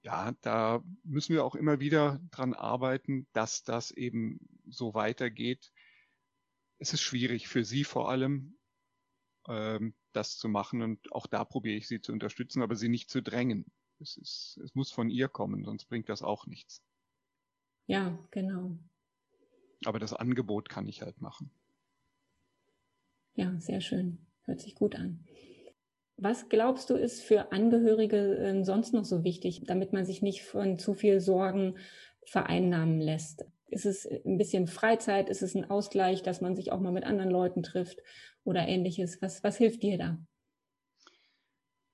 ja, 0.01 0.31
da 0.41 0.83
müssen 1.03 1.35
wir 1.35 1.45
auch 1.45 1.53
immer 1.53 1.79
wieder 1.79 2.19
dran 2.31 2.55
arbeiten, 2.55 3.27
dass 3.33 3.63
das 3.63 3.91
eben 3.91 4.39
so 4.67 4.95
weitergeht. 4.95 5.71
Es 6.79 6.93
ist 6.93 7.01
schwierig 7.01 7.47
für 7.47 7.63
Sie 7.63 7.83
vor 7.83 8.09
allem, 8.09 8.57
ähm, 9.47 9.93
das 10.11 10.35
zu 10.35 10.49
machen. 10.49 10.81
Und 10.81 11.11
auch 11.11 11.27
da 11.27 11.45
probiere 11.45 11.77
ich 11.77 11.87
sie 11.87 12.01
zu 12.01 12.11
unterstützen, 12.11 12.63
aber 12.63 12.75
sie 12.75 12.89
nicht 12.89 13.11
zu 13.11 13.21
drängen. 13.21 13.71
Es, 13.99 14.17
ist, 14.17 14.59
es 14.63 14.73
muss 14.73 14.91
von 14.91 15.11
ihr 15.11 15.27
kommen, 15.27 15.63
sonst 15.63 15.85
bringt 15.85 16.09
das 16.09 16.23
auch 16.23 16.47
nichts. 16.47 16.81
Ja, 17.85 18.17
genau. 18.31 18.79
Aber 19.85 19.99
das 19.99 20.13
Angebot 20.13 20.69
kann 20.69 20.87
ich 20.87 21.03
halt 21.03 21.21
machen. 21.21 21.51
Ja, 23.35 23.53
sehr 23.59 23.81
schön. 23.81 24.17
Hört 24.43 24.61
sich 24.61 24.75
gut 24.75 24.95
an. 24.95 25.25
Was 26.17 26.47
glaubst 26.47 26.89
du, 26.89 26.95
ist 26.95 27.21
für 27.21 27.51
Angehörige 27.51 28.37
äh, 28.37 28.63
sonst 28.63 28.93
noch 28.93 29.03
so 29.03 29.23
wichtig, 29.23 29.63
damit 29.65 29.91
man 29.91 30.05
sich 30.05 30.21
nicht 30.21 30.43
von 30.43 30.79
zu 30.79 30.93
viel 30.93 31.19
Sorgen 31.19 31.77
vereinnahmen 32.25 32.99
lässt? 33.01 33.45
Ist 33.67 33.85
es 33.85 34.07
ein 34.07 34.37
bisschen 34.37 34.67
Freizeit? 34.67 35.29
Ist 35.29 35.41
es 35.41 35.55
ein 35.55 35.69
Ausgleich, 35.69 36.23
dass 36.23 36.39
man 36.39 36.55
sich 36.55 36.71
auch 36.71 36.79
mal 36.79 36.93
mit 36.93 37.03
anderen 37.03 37.29
Leuten 37.29 37.63
trifft 37.63 37.99
oder 38.45 38.65
ähnliches? 38.67 39.21
Was, 39.21 39.43
was 39.43 39.57
hilft 39.57 39.83
dir 39.83 39.97
da? 39.97 40.17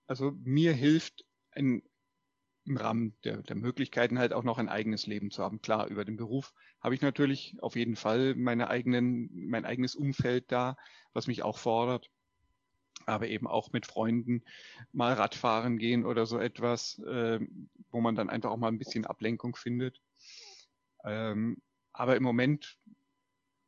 Also 0.05 0.33
mir 0.43 0.73
hilft 0.73 1.25
ein, 1.51 1.81
im 2.65 2.77
Rahmen 2.77 3.15
der, 3.23 3.37
der 3.37 3.55
Möglichkeiten 3.55 4.19
halt 4.19 4.33
auch 4.33 4.43
noch 4.43 4.57
ein 4.57 4.69
eigenes 4.69 5.07
Leben 5.07 5.31
zu 5.31 5.43
haben. 5.43 5.61
Klar, 5.61 5.87
über 5.87 6.05
den 6.05 6.17
Beruf 6.17 6.53
habe 6.79 6.95
ich 6.95 7.01
natürlich 7.01 7.55
auf 7.61 7.75
jeden 7.75 7.95
Fall 7.95 8.35
meine 8.35 8.69
eigenen, 8.69 9.29
mein 9.49 9.65
eigenes 9.65 9.95
Umfeld 9.95 10.51
da, 10.51 10.77
was 11.13 11.27
mich 11.27 11.43
auch 11.43 11.57
fordert. 11.57 12.09
Aber 13.07 13.27
eben 13.27 13.47
auch 13.47 13.71
mit 13.71 13.87
Freunden 13.87 14.43
mal 14.91 15.13
Radfahren 15.13 15.79
gehen 15.79 16.05
oder 16.05 16.27
so 16.27 16.37
etwas, 16.37 16.99
äh, 16.99 17.39
wo 17.89 17.99
man 17.99 18.15
dann 18.15 18.29
einfach 18.29 18.51
auch 18.51 18.57
mal 18.57 18.67
ein 18.67 18.77
bisschen 18.77 19.07
Ablenkung 19.07 19.55
findet. 19.55 19.99
Ähm, 21.03 21.57
aber 21.93 22.15
im 22.15 22.23
Moment, 22.23 22.77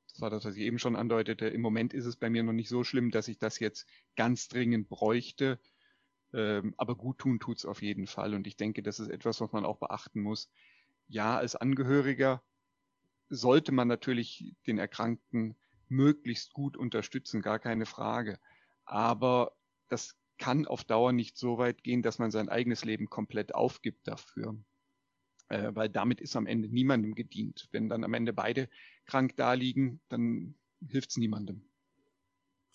das 0.10 0.22
war 0.22 0.30
das, 0.30 0.46
was 0.46 0.56
ich 0.56 0.62
eben 0.62 0.78
schon 0.78 0.96
andeutete, 0.96 1.48
im 1.48 1.62
Moment 1.62 1.96
ist 1.96 2.06
es 2.06 2.16
bei 2.16 2.30
mir 2.30 2.44
noch 2.44 2.54
nicht 2.54 2.70
so 2.70 2.84
schlimm, 2.84 3.10
dass 3.10 3.28
ich 3.28 3.40
das 3.40 3.58
jetzt 3.60 3.88
ganz 4.16 4.48
dringend 4.48 4.88
bräuchte. 4.88 5.60
Ähm, 6.34 6.74
aber 6.78 6.96
gut 6.96 7.20
tun 7.20 7.40
tut 7.40 7.58
es 7.58 7.66
auf 7.66 7.82
jeden 7.82 8.08
Fall. 8.08 8.34
Und 8.34 8.48
ich 8.48 8.58
denke, 8.58 8.84
das 8.84 9.00
ist 9.00 9.10
etwas, 9.10 9.42
was 9.42 9.52
man 9.52 9.66
auch 9.66 9.78
beachten 9.78 10.22
muss. 10.22 10.50
Ja, 11.08 11.38
als 11.38 11.56
Angehöriger 11.56 12.42
sollte 13.30 13.72
man 13.72 13.88
natürlich 13.88 14.56
den 14.68 14.78
Erkrankten 14.78 15.56
möglichst 15.90 16.54
gut 16.54 16.78
unterstützen, 16.78 17.42
gar 17.42 17.60
keine 17.60 17.86
Frage. 17.86 18.40
Aber 18.86 19.54
das 19.90 20.18
kann 20.38 20.66
auf 20.66 20.84
Dauer 20.84 21.14
nicht 21.14 21.38
so 21.38 21.58
weit 21.58 21.84
gehen, 21.84 22.02
dass 22.02 22.20
man 22.20 22.32
sein 22.32 22.50
eigenes 22.50 22.84
Leben 22.84 23.10
komplett 23.10 23.54
aufgibt 23.54 24.08
dafür 24.08 24.58
äh, 25.54 25.76
weil 25.76 25.90
damit 25.90 26.20
ist 26.20 26.36
am 26.36 26.48
Ende 26.48 26.68
niemandem 26.68 27.16
gedient. 27.16 27.68
Wenn 27.72 27.90
dann 27.90 28.04
am 28.04 28.14
Ende 28.14 28.34
beide 28.34 28.70
krank 29.06 29.36
daliegen, 29.36 30.02
dann 30.10 30.56
hilft 30.88 31.12
es 31.12 31.18
niemandem. 31.18 31.64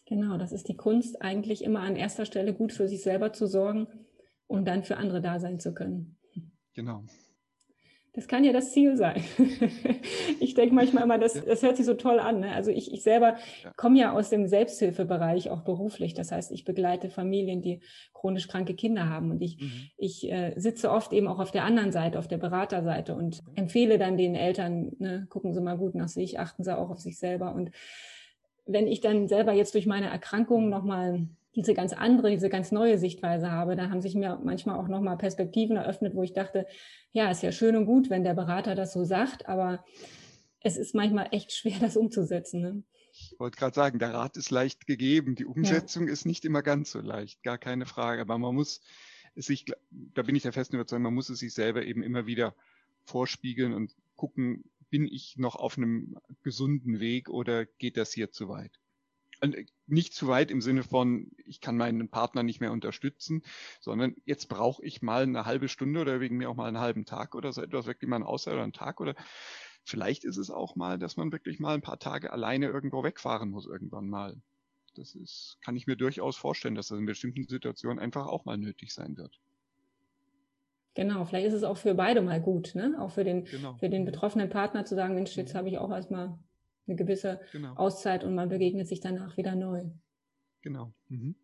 Genau, 0.09 0.39
das 0.39 0.53
ist 0.53 0.69
die 0.69 0.77
Kunst, 0.77 1.21
eigentlich 1.21 1.63
immer 1.63 1.81
an 1.81 1.95
erster 1.95 2.25
Stelle 2.25 2.55
gut 2.55 2.73
für 2.73 2.89
sich 2.89 3.03
selber 3.03 3.35
zu 3.35 3.47
sorgen 3.47 3.89
und 4.47 4.67
dann 4.67 4.83
für 4.83 4.97
andere 4.97 5.21
da 5.21 5.39
sein 5.39 5.61
zu 5.61 5.75
können. 5.75 6.17
Genau. 6.73 7.05
Das 8.15 8.27
kann 8.27 8.43
ja 8.43 8.55
das 8.55 8.73
Ziel 8.73 8.97
sein. 8.97 9.23
ich 10.41 10.55
denke 10.55 10.75
manchmal 10.75 11.05
immer, 11.05 11.19
das, 11.19 11.35
das 11.45 11.63
hört 11.63 11.77
sich 11.77 11.85
so 11.85 11.93
toll 11.93 12.21
an. 12.21 12.41
Ne? 12.41 12.53
Also 12.55 12.71
ich, 12.71 12.91
ich 12.91 13.03
selber 13.03 13.37
komme 13.77 13.99
ja 13.99 14.13
aus 14.13 14.31
dem 14.31 14.49
Selbsthilfebereich 14.49 15.51
auch 15.51 15.61
beruflich. 15.61 16.15
Das 16.15 16.33
heißt, 16.33 16.53
ich 16.53 16.65
begleite 16.65 17.11
Familien, 17.11 17.61
die 17.61 17.81
chronisch 18.15 18.49
kranke 18.49 18.75
Kinder 18.75 19.11
haben. 19.11 19.31
Und 19.31 19.43
ich, 19.43 19.61
mhm. 19.61 19.91
ich 19.99 20.33
äh, 20.33 20.55
sitze 20.57 20.91
oft 20.91 21.13
eben 21.13 21.29
auch 21.29 21.39
auf 21.39 21.51
der 21.51 21.65
anderen 21.65 21.93
Seite, 21.93 22.19
auf 22.19 22.29
der 22.29 22.39
Beraterseite 22.39 23.15
und 23.15 23.41
empfehle 23.57 23.99
dann 23.99 24.17
den 24.17 24.35
Eltern, 24.35 24.93
ne, 24.99 25.27
gucken 25.29 25.53
Sie 25.53 25.61
mal 25.61 25.77
gut 25.77 25.95
nach 25.95 26.09
sich, 26.09 26.41
achten 26.41 26.65
Sie 26.65 26.77
auch 26.77 26.89
auf 26.89 26.99
sich 26.99 27.19
selber. 27.19 27.55
Und 27.55 27.73
wenn 28.69 28.87
ich 28.87 29.01
dann 29.01 29.29
selber 29.29 29.53
jetzt 29.53 29.75
durch 29.75 29.87
meine 29.87 30.09
Erkrankung 30.09 30.69
nochmal 30.69 31.27
diese 31.55 31.75
ganz 31.75 31.93
andere, 31.93 32.31
diese 32.31 32.51
ganz 32.51 32.71
neue 32.71 32.99
Sichtweise 32.99 33.51
habe. 33.51 33.75
Da 33.75 33.91
haben 33.91 34.01
sich 34.01 34.15
mir 34.15 34.41
manchmal 34.45 34.79
auch 34.79 34.87
nochmal 34.87 35.17
Perspektiven 35.17 35.77
eröffnet, 35.77 36.15
wo 36.15 36.23
ich 36.23 36.33
dachte, 36.33 36.67
ja, 37.11 37.31
ist 37.31 37.43
ja 37.43 37.51
schön 37.51 37.75
und 37.75 37.87
gut, 37.87 38.11
wenn 38.11 38.23
der 38.23 38.35
Berater 38.35 38.75
das 38.75 38.93
so 38.93 39.05
sagt, 39.05 39.49
aber 39.49 39.85
es 40.61 40.77
ist 40.77 40.95
manchmal 40.95 41.29
echt 41.33 41.53
schwer, 41.53 41.77
das 41.81 41.97
umzusetzen. 41.97 42.61
Ne? 42.61 42.83
Ich 43.13 43.35
wollte 43.39 43.59
gerade 43.59 43.75
sagen, 43.75 43.99
der 43.99 44.15
Rat 44.15 44.37
ist 44.37 44.51
leicht 44.51 44.87
gegeben. 44.87 45.35
Die 45.35 45.47
Umsetzung 45.47 46.07
ja. 46.07 46.13
ist 46.13 46.27
nicht 46.27 46.45
immer 46.45 46.63
ganz 46.63 46.93
so 46.93 47.01
leicht, 47.01 47.43
gar 47.43 47.59
keine 47.59 47.87
Frage. 47.87 48.21
Aber 48.21 48.39
man 48.39 48.55
muss 48.55 48.81
sich, 49.35 49.65
da 49.91 50.23
bin 50.23 50.37
ich 50.37 50.43
der 50.43 50.53
festen 50.53 50.77
Überzeugung, 50.77 51.05
man 51.05 51.15
muss 51.15 51.31
es 51.31 51.41
sich 51.41 51.55
selber 51.55 51.85
eben 51.85 52.03
immer 52.03 52.27
wieder 52.27 52.55
vorspiegeln 53.05 53.73
und 53.73 53.95
gucken, 54.17 54.65
bin 54.91 55.07
ich 55.07 55.37
noch 55.37 55.57
auf 55.57 55.77
einem 55.77 56.17
gesunden 56.43 57.01
Weg 57.01 57.29
oder 57.29 57.67
geht 57.67 57.97
das 57.97 58.13
hier 58.13 58.31
zu 58.31 58.49
weit? 58.49 58.79
Äh, 59.41 59.67
nicht 59.87 60.15
zu 60.15 60.29
weit 60.29 60.51
im 60.51 60.61
Sinne 60.61 60.83
von, 60.83 61.31
ich 61.45 61.61
kann 61.61 61.77
meinen 61.77 62.09
Partner 62.09 62.43
nicht 62.43 62.61
mehr 62.61 62.73
unterstützen, 62.73 63.43
sondern 63.81 64.17
jetzt 64.25 64.49
brauche 64.49 64.85
ich 64.85 65.03
mal 65.03 65.23
eine 65.23 65.45
halbe 65.45 65.69
Stunde 65.69 66.01
oder 66.01 66.21
wegen 66.21 66.37
mir 66.37 66.51
auch 66.51 66.57
mal 66.57 66.69
einen 66.69 66.81
halben 66.81 67.05
Tag 67.05 67.35
oder 67.35 67.53
so 67.53 67.63
etwas, 67.63 67.87
wirklich 67.87 68.09
mal 68.09 68.17
einen 68.17 68.25
Auszeit 68.25 68.55
oder 68.55 68.65
einen 68.65 68.73
Tag 68.73 69.01
oder 69.01 69.15
vielleicht 69.85 70.25
ist 70.25 70.37
es 70.37 70.51
auch 70.51 70.77
mal, 70.77 70.99
dass 70.99 71.17
man 71.17 71.33
wirklich 71.33 71.61
mal 71.61 71.75
ein 71.75 71.83
paar 71.83 71.99
Tage 71.99 72.33
alleine 72.33 72.67
irgendwo 72.67 73.03
wegfahren 73.03 73.51
muss 73.51 73.67
irgendwann 73.67 74.09
mal. 74.09 74.41
Das 74.95 75.15
ist, 75.15 75.59
kann 75.65 75.77
ich 75.77 75.87
mir 75.87 75.97
durchaus 75.97 76.37
vorstellen, 76.37 76.75
dass 76.75 76.89
das 76.89 76.99
in 76.99 77.07
bestimmten 77.07 77.47
Situationen 77.47 77.99
einfach 77.99 78.27
auch 78.27 78.45
mal 78.45 78.59
nötig 78.59 78.93
sein 78.93 79.17
wird. 79.17 79.41
Genau, 80.99 81.25
vielleicht 81.25 81.47
ist 81.47 81.55
es 81.55 81.63
auch 81.63 81.77
für 81.77 81.95
beide 81.95 82.23
mal 82.23 82.41
gut, 82.41 82.75
ne? 82.75 82.97
Auch 82.99 83.13
für 83.13 83.23
den, 83.23 83.45
genau. 83.45 83.75
für 83.75 83.89
den 83.89 84.05
betroffenen 84.05 84.49
Partner 84.49 84.85
zu 84.85 84.97
sagen, 84.97 85.15
Mensch, 85.15 85.37
jetzt 85.37 85.55
mhm. 85.55 85.59
habe 85.59 85.69
ich 85.69 85.79
auch 85.79 85.93
erstmal 85.93 86.37
eine 86.89 86.97
gewisse 86.97 87.39
genau. 87.53 87.75
Auszeit 87.75 88.25
und 88.25 88.35
man 88.35 88.49
begegnet 88.49 88.89
sich 88.89 88.99
danach 88.99 89.37
wieder 89.37 89.55
neu. 89.55 89.85
Genau. 90.61 90.93
Mhm. 91.09 91.37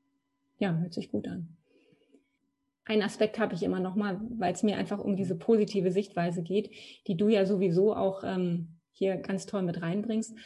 Ja, 0.58 0.76
hört 0.76 0.92
sich 0.92 1.08
gut 1.12 1.28
an. 1.28 1.56
einen 2.84 3.02
Aspekt 3.02 3.38
habe 3.38 3.54
ich 3.54 3.62
immer 3.62 3.78
noch 3.78 3.94
mal, 3.94 4.20
weil 4.28 4.52
es 4.52 4.64
mir 4.64 4.76
einfach 4.76 4.98
um 4.98 5.14
diese 5.14 5.36
positive 5.36 5.92
Sichtweise 5.92 6.42
geht, 6.42 6.72
die 7.06 7.16
du 7.16 7.28
ja 7.28 7.46
sowieso 7.46 7.94
auch 7.94 8.24
ähm, 8.24 8.80
hier 8.90 9.18
ganz 9.18 9.46
toll 9.46 9.62
mit 9.62 9.80
reinbringst. 9.80 10.36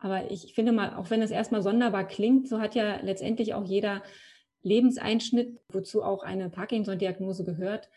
Aber 0.00 0.28
ich 0.32 0.54
finde 0.54 0.72
mal, 0.72 0.96
auch 0.96 1.10
wenn 1.10 1.22
es 1.22 1.30
erstmal 1.30 1.62
sonderbar 1.62 2.04
klingt, 2.04 2.48
so 2.48 2.58
hat 2.58 2.74
ja 2.74 3.00
letztendlich 3.00 3.54
auch 3.54 3.64
jeder 3.64 4.02
Lebenseinschnitt, 4.64 5.56
wozu 5.68 6.02
auch 6.02 6.24
eine 6.24 6.50
Parkinson-Diagnose 6.50 7.44
gehört, 7.44 7.88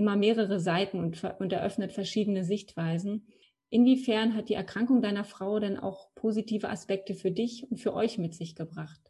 immer 0.00 0.16
mehrere 0.16 0.58
Seiten 0.60 0.98
und, 0.98 1.22
und 1.38 1.52
eröffnet 1.52 1.92
verschiedene 1.92 2.42
Sichtweisen. 2.42 3.28
Inwiefern 3.68 4.34
hat 4.34 4.48
die 4.48 4.54
Erkrankung 4.54 5.02
deiner 5.02 5.24
Frau 5.24 5.60
denn 5.60 5.78
auch 5.78 6.08
positive 6.14 6.70
Aspekte 6.70 7.14
für 7.14 7.30
dich 7.30 7.70
und 7.70 7.76
für 7.76 7.92
euch 7.92 8.16
mit 8.16 8.34
sich 8.34 8.56
gebracht? 8.56 9.00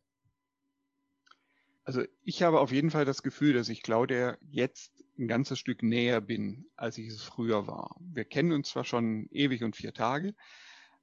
Also 1.84 2.02
ich 2.24 2.42
habe 2.42 2.58
auf 2.58 2.72
jeden 2.72 2.90
Fall 2.90 3.04
das 3.04 3.22
Gefühl, 3.22 3.52
dass 3.52 3.68
ich 3.68 3.82
Claudia 3.82 4.36
jetzt 4.50 5.04
ein 5.16 5.28
ganzes 5.28 5.60
Stück 5.60 5.84
näher 5.84 6.20
bin, 6.20 6.66
als 6.74 6.98
ich 6.98 7.06
es 7.06 7.22
früher 7.22 7.68
war. 7.68 7.96
Wir 8.00 8.24
kennen 8.24 8.50
uns 8.50 8.70
zwar 8.70 8.84
schon 8.84 9.28
ewig 9.30 9.62
und 9.62 9.76
vier 9.76 9.94
Tage, 9.94 10.34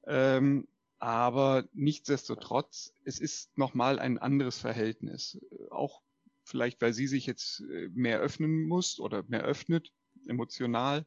ähm, 0.06 0.68
aber 1.00 1.64
nichtsdestotrotz, 1.72 2.94
es 3.06 3.20
ist 3.20 3.58
nochmal 3.58 4.00
ein 4.00 4.18
anderes 4.18 4.60
Verhältnis. 4.60 5.40
Auch 5.70 6.02
vielleicht, 6.48 6.82
weil 6.82 6.94
sie 6.94 7.08
sich 7.08 7.26
jetzt 7.26 7.62
äh, 7.62 7.90
mehr 7.94 8.20
öffnen 8.20 8.68
muss 8.68 9.00
oder 9.00 9.24
mehr 9.28 9.44
öffnet, 9.44 9.92
emotional 10.28 11.06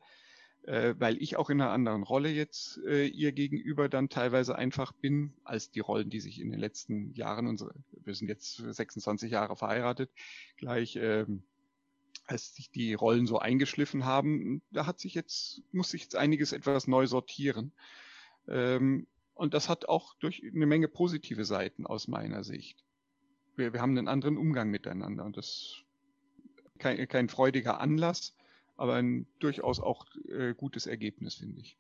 äh, 0.64 0.94
weil 0.98 1.20
ich 1.22 1.36
auch 1.36 1.50
in 1.50 1.60
einer 1.60 1.70
anderen 1.70 2.02
Rolle 2.02 2.30
jetzt 2.30 2.78
äh, 2.86 3.06
ihr 3.06 3.32
gegenüber 3.32 3.88
dann 3.88 4.08
teilweise 4.08 4.56
einfach 4.56 4.92
bin, 4.92 5.32
als 5.44 5.70
die 5.70 5.80
Rollen, 5.80 6.10
die 6.10 6.20
sich 6.20 6.40
in 6.40 6.50
den 6.50 6.60
letzten 6.60 7.12
Jahren, 7.14 7.46
unsere, 7.46 7.74
wir 8.04 8.14
sind 8.14 8.28
jetzt 8.28 8.56
26 8.56 9.30
Jahre 9.30 9.56
verheiratet, 9.56 10.10
gleich 10.56 10.96
ähm, 10.96 11.42
als 12.26 12.54
sich 12.54 12.70
die 12.70 12.94
Rollen 12.94 13.26
so 13.26 13.38
eingeschliffen 13.38 14.04
haben, 14.04 14.62
da 14.70 14.86
hat 14.86 15.00
sich 15.00 15.14
jetzt, 15.14 15.62
muss 15.72 15.90
sich 15.90 16.02
jetzt 16.02 16.16
einiges 16.16 16.52
etwas 16.52 16.86
neu 16.86 17.06
sortieren. 17.06 17.72
Ähm, 18.46 19.06
und 19.34 19.54
das 19.54 19.68
hat 19.68 19.88
auch 19.88 20.14
durch 20.16 20.42
eine 20.44 20.66
Menge 20.66 20.86
positive 20.86 21.44
Seiten 21.44 21.86
aus 21.86 22.06
meiner 22.06 22.44
Sicht. 22.44 22.84
Wir, 23.56 23.72
wir 23.72 23.80
haben 23.80 23.96
einen 23.96 24.08
anderen 24.08 24.36
Umgang 24.36 24.70
miteinander 24.70 25.24
und 25.24 25.36
das 25.36 25.82
kein, 26.78 27.06
kein 27.08 27.28
freudiger 27.28 27.80
Anlass, 27.80 28.34
aber 28.76 28.94
ein 28.94 29.26
durchaus 29.38 29.80
auch 29.80 30.06
äh, 30.28 30.54
gutes 30.54 30.86
Ergebnis, 30.86 31.34
finde 31.34 31.60
ich. 31.60 31.78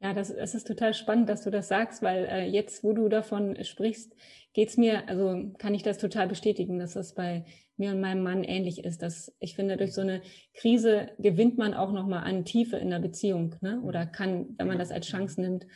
Ja, 0.00 0.12
das, 0.12 0.34
das 0.34 0.54
ist 0.54 0.66
total 0.66 0.92
spannend, 0.92 1.30
dass 1.30 1.44
du 1.44 1.50
das 1.50 1.68
sagst, 1.68 2.02
weil 2.02 2.26
äh, 2.26 2.46
jetzt, 2.46 2.84
wo 2.84 2.92
du 2.92 3.08
davon 3.08 3.56
sprichst, 3.64 4.14
geht 4.52 4.68
es 4.68 4.76
mir, 4.76 5.08
also 5.08 5.52
kann 5.56 5.72
ich 5.72 5.82
das 5.82 5.96
total 5.96 6.28
bestätigen, 6.28 6.78
dass 6.78 6.92
das 6.92 7.14
bei 7.14 7.46
mir 7.76 7.92
und 7.92 8.00
meinem 8.00 8.22
Mann 8.22 8.44
ähnlich 8.44 8.84
ist. 8.84 9.00
Dass 9.00 9.34
ich 9.40 9.54
finde, 9.54 9.78
durch 9.78 9.94
so 9.94 10.02
eine 10.02 10.20
Krise 10.52 11.08
gewinnt 11.18 11.56
man 11.56 11.72
auch 11.72 11.90
nochmal 11.92 12.24
an 12.24 12.44
Tiefe 12.44 12.76
in 12.76 12.90
der 12.90 12.98
Beziehung, 12.98 13.54
ne? 13.62 13.80
Oder 13.80 14.04
kann, 14.04 14.54
wenn 14.58 14.66
man 14.66 14.78
das 14.78 14.90
als 14.90 15.06
Chance 15.06 15.40
nimmt, 15.40 15.66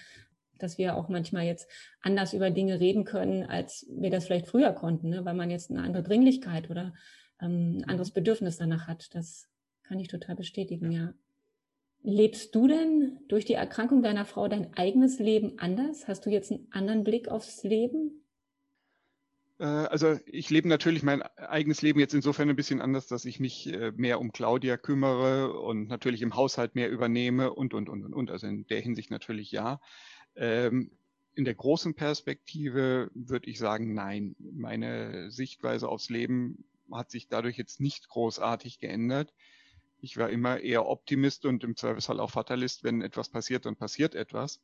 dass 0.59 0.79
wir 0.79 0.97
auch 0.97 1.09
manchmal 1.09 1.45
jetzt 1.45 1.69
anders 2.01 2.33
über 2.33 2.51
Dinge 2.51 2.81
reden 2.81 3.05
können, 3.05 3.45
als 3.45 3.87
wir 3.91 4.11
das 4.11 4.27
vielleicht 4.27 4.47
früher 4.47 4.73
konnten, 4.73 5.11
ne? 5.11 5.25
weil 5.25 5.35
man 5.35 5.51
jetzt 5.51 5.71
eine 5.71 5.83
andere 5.83 6.03
Dringlichkeit 6.03 6.71
oder 6.71 6.95
ähm, 7.41 7.79
ein 7.79 7.85
anderes 7.85 8.11
Bedürfnis 8.11 8.59
danach 8.59 8.87
hat. 8.87 9.15
Das 9.15 9.49
kann 9.83 9.99
ich 9.99 10.09
total 10.09 10.37
bestätigen, 10.37 10.91
ja. 10.93 11.15
Lebst 12.03 12.55
du 12.55 12.69
denn 12.69 13.19
durch 13.27 13.45
die 13.45 13.55
Erkrankung 13.55 14.03
deiner 14.03 14.25
Frau 14.25 14.47
dein 14.47 14.73
eigenes 14.75 15.19
Leben 15.19 15.59
anders? 15.59 16.07
Hast 16.07 16.27
du 16.27 16.31
jetzt 16.31 16.53
einen 16.53 16.69
anderen 16.71 17.03
Blick 17.03 17.29
aufs 17.29 17.65
Leben? 17.65 18.23
Äh, 19.59 19.65
also 19.65 20.19
ich 20.27 20.51
lebe 20.51 20.69
natürlich 20.69 21.03
mein 21.03 21.23
eigenes 21.23 21.83
Leben 21.83 22.01
jetzt 22.01 22.15
insofern 22.15 22.49
ein 22.49 22.57
bisschen 22.57 22.81
anders, 22.81 23.07
dass 23.07 23.25
ich 23.25 23.41
mich 23.41 23.73
äh, 23.73 23.93
mehr 23.97 24.21
um 24.21 24.33
Claudia 24.33 24.77
kümmere 24.77 25.53
und 25.53 25.89
natürlich 25.89 26.23
im 26.23 26.37
Haushalt 26.37 26.75
mehr 26.75 26.91
übernehme 26.91 27.53
und, 27.53 27.75
und, 27.75 27.89
und, 27.89 28.05
und. 28.15 28.31
Also 28.31 28.47
in 28.47 28.67
der 28.67 28.81
Hinsicht 28.81 29.11
natürlich 29.11 29.51
ja. 29.51 29.81
Ähm, 30.39 30.91
in 31.35 31.45
der 31.45 31.55
großen 31.55 31.95
Perspektive 31.95 33.11
würde 33.15 33.51
ich 33.51 33.59
sagen, 33.59 33.95
nein. 33.95 34.35
Meine 34.39 35.31
Sichtweise 35.31 35.89
aufs 35.89 36.09
Leben 36.09 36.65
hat 36.91 37.11
sich 37.11 37.29
dadurch 37.29 37.57
jetzt 37.57 37.81
nicht 37.81 38.09
großartig 38.09 38.81
geändert. 38.81 39.33
Ich 40.01 40.17
war 40.17 40.31
immer 40.31 40.61
eher 40.61 40.87
Optimist 40.87 41.45
und 41.45 41.65
im 41.65 41.77
Zweifelsfall 41.77 42.21
auch 42.21 42.31
Fatalist. 42.31 42.85
Wenn 42.85 43.03
etwas 43.03 43.29
passiert, 43.29 43.67
dann 43.67 43.77
passiert 43.77 44.15
etwas. 44.15 44.61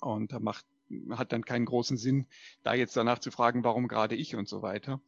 Und 0.00 0.32
da 0.32 0.40
macht, 0.40 0.64
hat 1.10 1.32
dann 1.32 1.44
keinen 1.44 1.66
großen 1.66 1.96
Sinn, 1.96 2.26
da 2.62 2.74
jetzt 2.74 2.96
danach 2.96 3.18
zu 3.18 3.30
fragen, 3.30 3.64
warum 3.64 3.88
gerade 3.88 4.14
ich 4.14 4.34
und 4.34 4.48
so 4.48 4.62
weiter. 4.62 5.00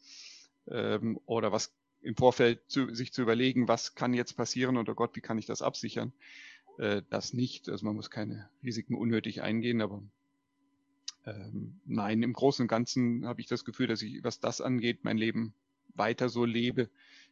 Ähm, 0.69 1.19
oder 1.27 1.53
was 1.53 1.75
im 2.01 2.17
Vorfeld 2.17 2.61
zu, 2.69 2.95
sich 2.95 3.13
zu 3.13 3.23
überlegen, 3.23 3.67
was 3.67 3.95
kann 3.95 4.15
jetzt 4.15 4.37
passieren 4.37 4.77
oh 4.77 4.85
Gott, 4.95 5.17
wie 5.17 5.21
kann 5.21 5.39
ich 5.39 5.47
das 5.47 5.63
absichern? 5.63 6.13
Äh, 6.79 7.03
das 7.11 7.33
nicht. 7.33 7.69
Also 7.69 7.87
man 7.87 7.95
muss 7.95 8.11
keine 8.11 8.49
Risiken 8.63 8.95
unnötig 8.95 9.43
eingehen, 9.43 9.81
aber 9.81 10.03
ähm, 11.27 11.81
nein, 11.85 12.23
im 12.23 12.33
Großen 12.33 12.65
und 12.65 12.69
Ganzen 12.69 13.27
habe 13.27 13.41
ich 13.41 13.47
das 13.47 13.65
Gefühl, 13.65 13.87
dass 13.87 14.03
ich, 14.03 14.23
was 14.23 14.41
das 14.41 14.61
angeht, 14.61 15.01
mein 15.03 15.17
Leben 15.17 15.55
weiter 15.95 16.29
so 16.29 16.45
lebe, 16.45 16.91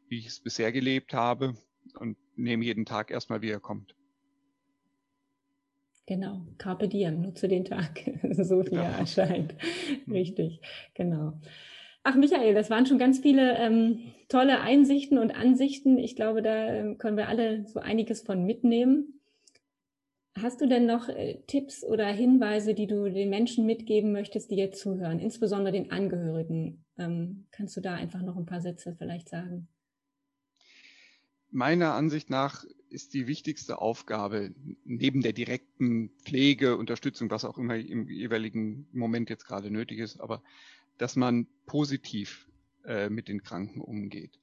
wie 0.09 0.18
ich 0.18 0.26
es 0.26 0.40
bisher 0.40 0.72
gelebt 0.72 1.14
habe 1.14 1.57
und 1.98 2.16
nehme 2.37 2.64
jeden 2.64 2.87
Tag 2.87 3.11
erstmal, 3.11 3.42
wie 3.42 3.50
er 3.50 3.61
kommt. 3.61 3.94
Genau, 6.07 6.42
Carpe 6.59 6.88
Diem, 6.88 7.20
nutze 7.20 7.48
den 7.48 7.64
Tag, 7.64 8.00
so 8.33 8.64
wie 8.66 8.74
ja. 8.74 8.83
er 8.83 8.98
erscheint. 8.98 9.55
Mhm. 10.07 10.12
Richtig, 10.14 10.61
genau. 10.94 11.35
Ach, 12.02 12.16
Michael, 12.16 12.55
das 12.55 12.70
waren 12.70 12.87
schon 12.87 12.98
ganz 12.98 13.20
viele 13.20 13.57
ähm, 13.57 14.00
tolle 14.28 14.61
Einsichten 14.61 15.18
und 15.18 15.31
Ansichten. 15.31 15.98
Ich 15.98 16.16
glaube, 16.16 16.42
da 16.42 16.74
ähm, 16.74 16.98
können 16.98 17.16
wir 17.16 17.28
alle 17.28 17.64
so 17.68 17.78
einiges 17.78 18.22
von 18.22 18.44
mitnehmen. 18.44 19.20
Hast 20.40 20.61
du 20.61 20.66
denn 20.66 20.87
noch 20.87 21.09
äh, 21.09 21.42
Tipps 21.47 21.85
oder 21.85 22.07
Hinweise, 22.07 22.75
die 22.75 22.87
du 22.87 23.11
den 23.11 23.31
Menschen 23.31 23.66
mitgeben 23.66 24.12
möchtest, 24.12 24.51
die 24.51 24.57
jetzt 24.57 24.81
zuhören, 24.81 25.21
insbesondere 25.21 25.73
den 25.73 25.90
Angehörigen? 25.90 26.85
Ähm, 26.99 27.47
kannst 27.51 27.77
du 27.77 27.81
da 27.81 27.95
einfach 27.95 28.23
noch 28.23 28.37
ein 28.37 28.47
paar 28.47 28.61
Sätze 28.61 28.95
vielleicht 28.99 29.29
sagen? 29.29 29.68
meiner 31.53 31.95
Ansicht 31.95 32.31
nach 32.31 32.64
ist 32.88 33.14
die 33.14 33.27
wichtigste 33.27 33.81
Aufgabe 33.81 34.55
neben 34.85 35.23
der 35.23 35.33
direkten 35.33 36.11
Pflege, 36.25 36.77
Unterstützung, 36.77 37.31
was 37.31 37.45
auch 37.45 37.59
immer 37.59 37.77
im 37.77 38.09
jeweiligen 38.09 38.88
Moment 38.92 39.31
jetzt 39.31 39.47
gerade 39.47 39.71
nötig 39.71 39.99
ist, 39.99 40.21
aber 40.21 40.42
dass 40.99 41.16
man 41.16 41.47
positiv 41.66 42.49
äh, 42.85 43.09
mit 43.09 43.29
den 43.29 43.42
Kranken 43.42 43.81
umgeht. 43.81 44.40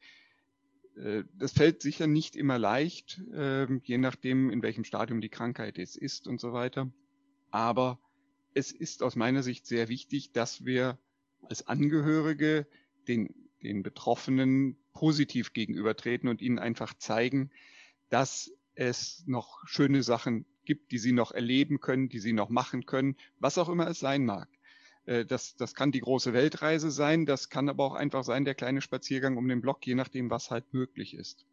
Äh, 0.99 1.23
das 1.33 1.53
fällt 1.53 1.81
sicher 1.81 2.07
nicht 2.07 2.35
immer 2.35 2.59
leicht, 2.59 3.21
äh, 3.33 3.67
je 3.83 3.97
nachdem, 3.97 4.49
in 4.49 4.61
welchem 4.61 4.83
Stadium 4.83 5.21
die 5.21 5.29
Krankheit 5.29 5.77
jetzt 5.77 5.97
ist 5.97 6.27
und 6.27 6.39
so 6.39 6.53
weiter. 6.53 6.91
Aber 7.51 7.99
es 8.53 8.71
ist 8.71 9.03
aus 9.03 9.15
meiner 9.15 9.43
Sicht 9.43 9.65
sehr 9.65 9.89
wichtig, 9.89 10.31
dass 10.31 10.65
wir 10.65 10.97
als 11.43 11.67
Angehörige 11.67 12.67
den, 13.07 13.33
den 13.63 13.83
Betroffenen 13.83 14.77
positiv 14.93 15.53
gegenübertreten 15.53 16.29
und 16.29 16.41
ihnen 16.41 16.59
einfach 16.59 16.93
zeigen, 16.93 17.51
dass 18.09 18.51
es 18.75 19.23
noch 19.27 19.65
schöne 19.67 20.03
Sachen 20.03 20.45
gibt, 20.65 20.91
die 20.91 20.97
sie 20.97 21.11
noch 21.11 21.31
erleben 21.31 21.79
können, 21.79 22.09
die 22.09 22.19
sie 22.19 22.33
noch 22.33 22.49
machen 22.49 22.85
können, 22.85 23.15
was 23.39 23.57
auch 23.57 23.69
immer 23.69 23.87
es 23.87 23.99
sein 23.99 24.25
mag. 24.25 24.49
Äh, 25.05 25.25
das, 25.25 25.55
das 25.55 25.73
kann 25.73 25.91
die 25.91 26.01
große 26.01 26.33
Weltreise 26.33 26.91
sein, 26.91 27.25
das 27.25 27.49
kann 27.49 27.69
aber 27.69 27.85
auch 27.85 27.95
einfach 27.95 28.23
sein, 28.23 28.45
der 28.45 28.55
kleine 28.55 28.81
Spaziergang 28.81 29.37
um 29.37 29.47
den 29.47 29.61
Block, 29.61 29.85
je 29.85 29.95
nachdem, 29.95 30.29
was 30.29 30.51
halt 30.51 30.73
möglich 30.73 31.13
ist. 31.13 31.45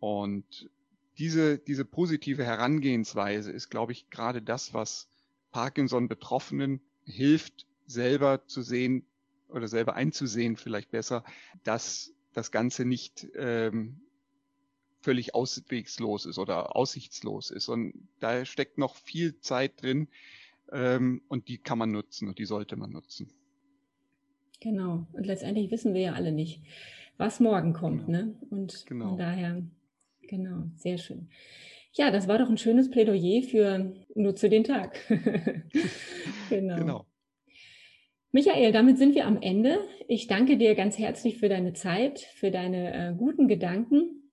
Und 0.00 0.70
diese, 1.18 1.58
diese 1.58 1.84
positive 1.84 2.44
Herangehensweise 2.44 3.52
ist, 3.52 3.70
glaube 3.70 3.92
ich, 3.92 4.10
gerade 4.10 4.42
das, 4.42 4.74
was 4.74 5.08
Parkinson-Betroffenen 5.52 6.80
hilft, 7.04 7.66
selber 7.86 8.46
zu 8.46 8.62
sehen 8.62 9.06
oder 9.48 9.68
selber 9.68 9.94
einzusehen, 9.94 10.56
vielleicht 10.56 10.90
besser, 10.90 11.24
dass 11.62 12.12
das 12.32 12.50
Ganze 12.50 12.84
nicht 12.84 13.28
ähm, 13.36 14.00
völlig 15.00 15.34
auswegslos 15.34 16.26
ist 16.26 16.38
oder 16.38 16.74
aussichtslos 16.74 17.50
ist. 17.50 17.68
Und 17.68 18.08
da 18.20 18.44
steckt 18.44 18.78
noch 18.78 18.96
viel 18.96 19.38
Zeit 19.40 19.80
drin 19.82 20.08
ähm, 20.72 21.22
und 21.28 21.48
die 21.48 21.58
kann 21.58 21.78
man 21.78 21.90
nutzen 21.90 22.28
und 22.28 22.38
die 22.38 22.44
sollte 22.44 22.76
man 22.76 22.90
nutzen. 22.90 23.32
Genau. 24.60 25.06
Und 25.12 25.26
letztendlich 25.26 25.70
wissen 25.70 25.94
wir 25.94 26.00
ja 26.00 26.12
alle 26.14 26.32
nicht, 26.32 26.62
was 27.16 27.40
morgen 27.40 27.72
kommt. 27.72 28.06
Genau. 28.06 28.18
Ne? 28.18 28.34
Und 28.50 28.86
genau. 28.86 29.10
von 29.10 29.18
daher, 29.18 29.62
genau, 30.22 30.64
sehr 30.76 30.98
schön. 30.98 31.28
Ja, 31.92 32.10
das 32.10 32.26
war 32.26 32.38
doch 32.38 32.48
ein 32.48 32.58
schönes 32.58 32.90
Plädoyer 32.90 33.42
für 33.42 33.94
Nutze 34.14 34.48
den 34.48 34.64
Tag. 34.64 34.98
genau. 36.48 36.76
genau. 36.76 37.06
Michael, 38.32 38.72
damit 38.72 38.98
sind 38.98 39.14
wir 39.14 39.26
am 39.26 39.40
Ende. 39.40 39.78
Ich 40.08 40.26
danke 40.26 40.56
dir 40.56 40.74
ganz 40.74 40.98
herzlich 40.98 41.38
für 41.38 41.48
deine 41.48 41.72
Zeit, 41.72 42.18
für 42.18 42.50
deine 42.50 43.10
äh, 43.10 43.14
guten 43.14 43.46
Gedanken. 43.46 44.32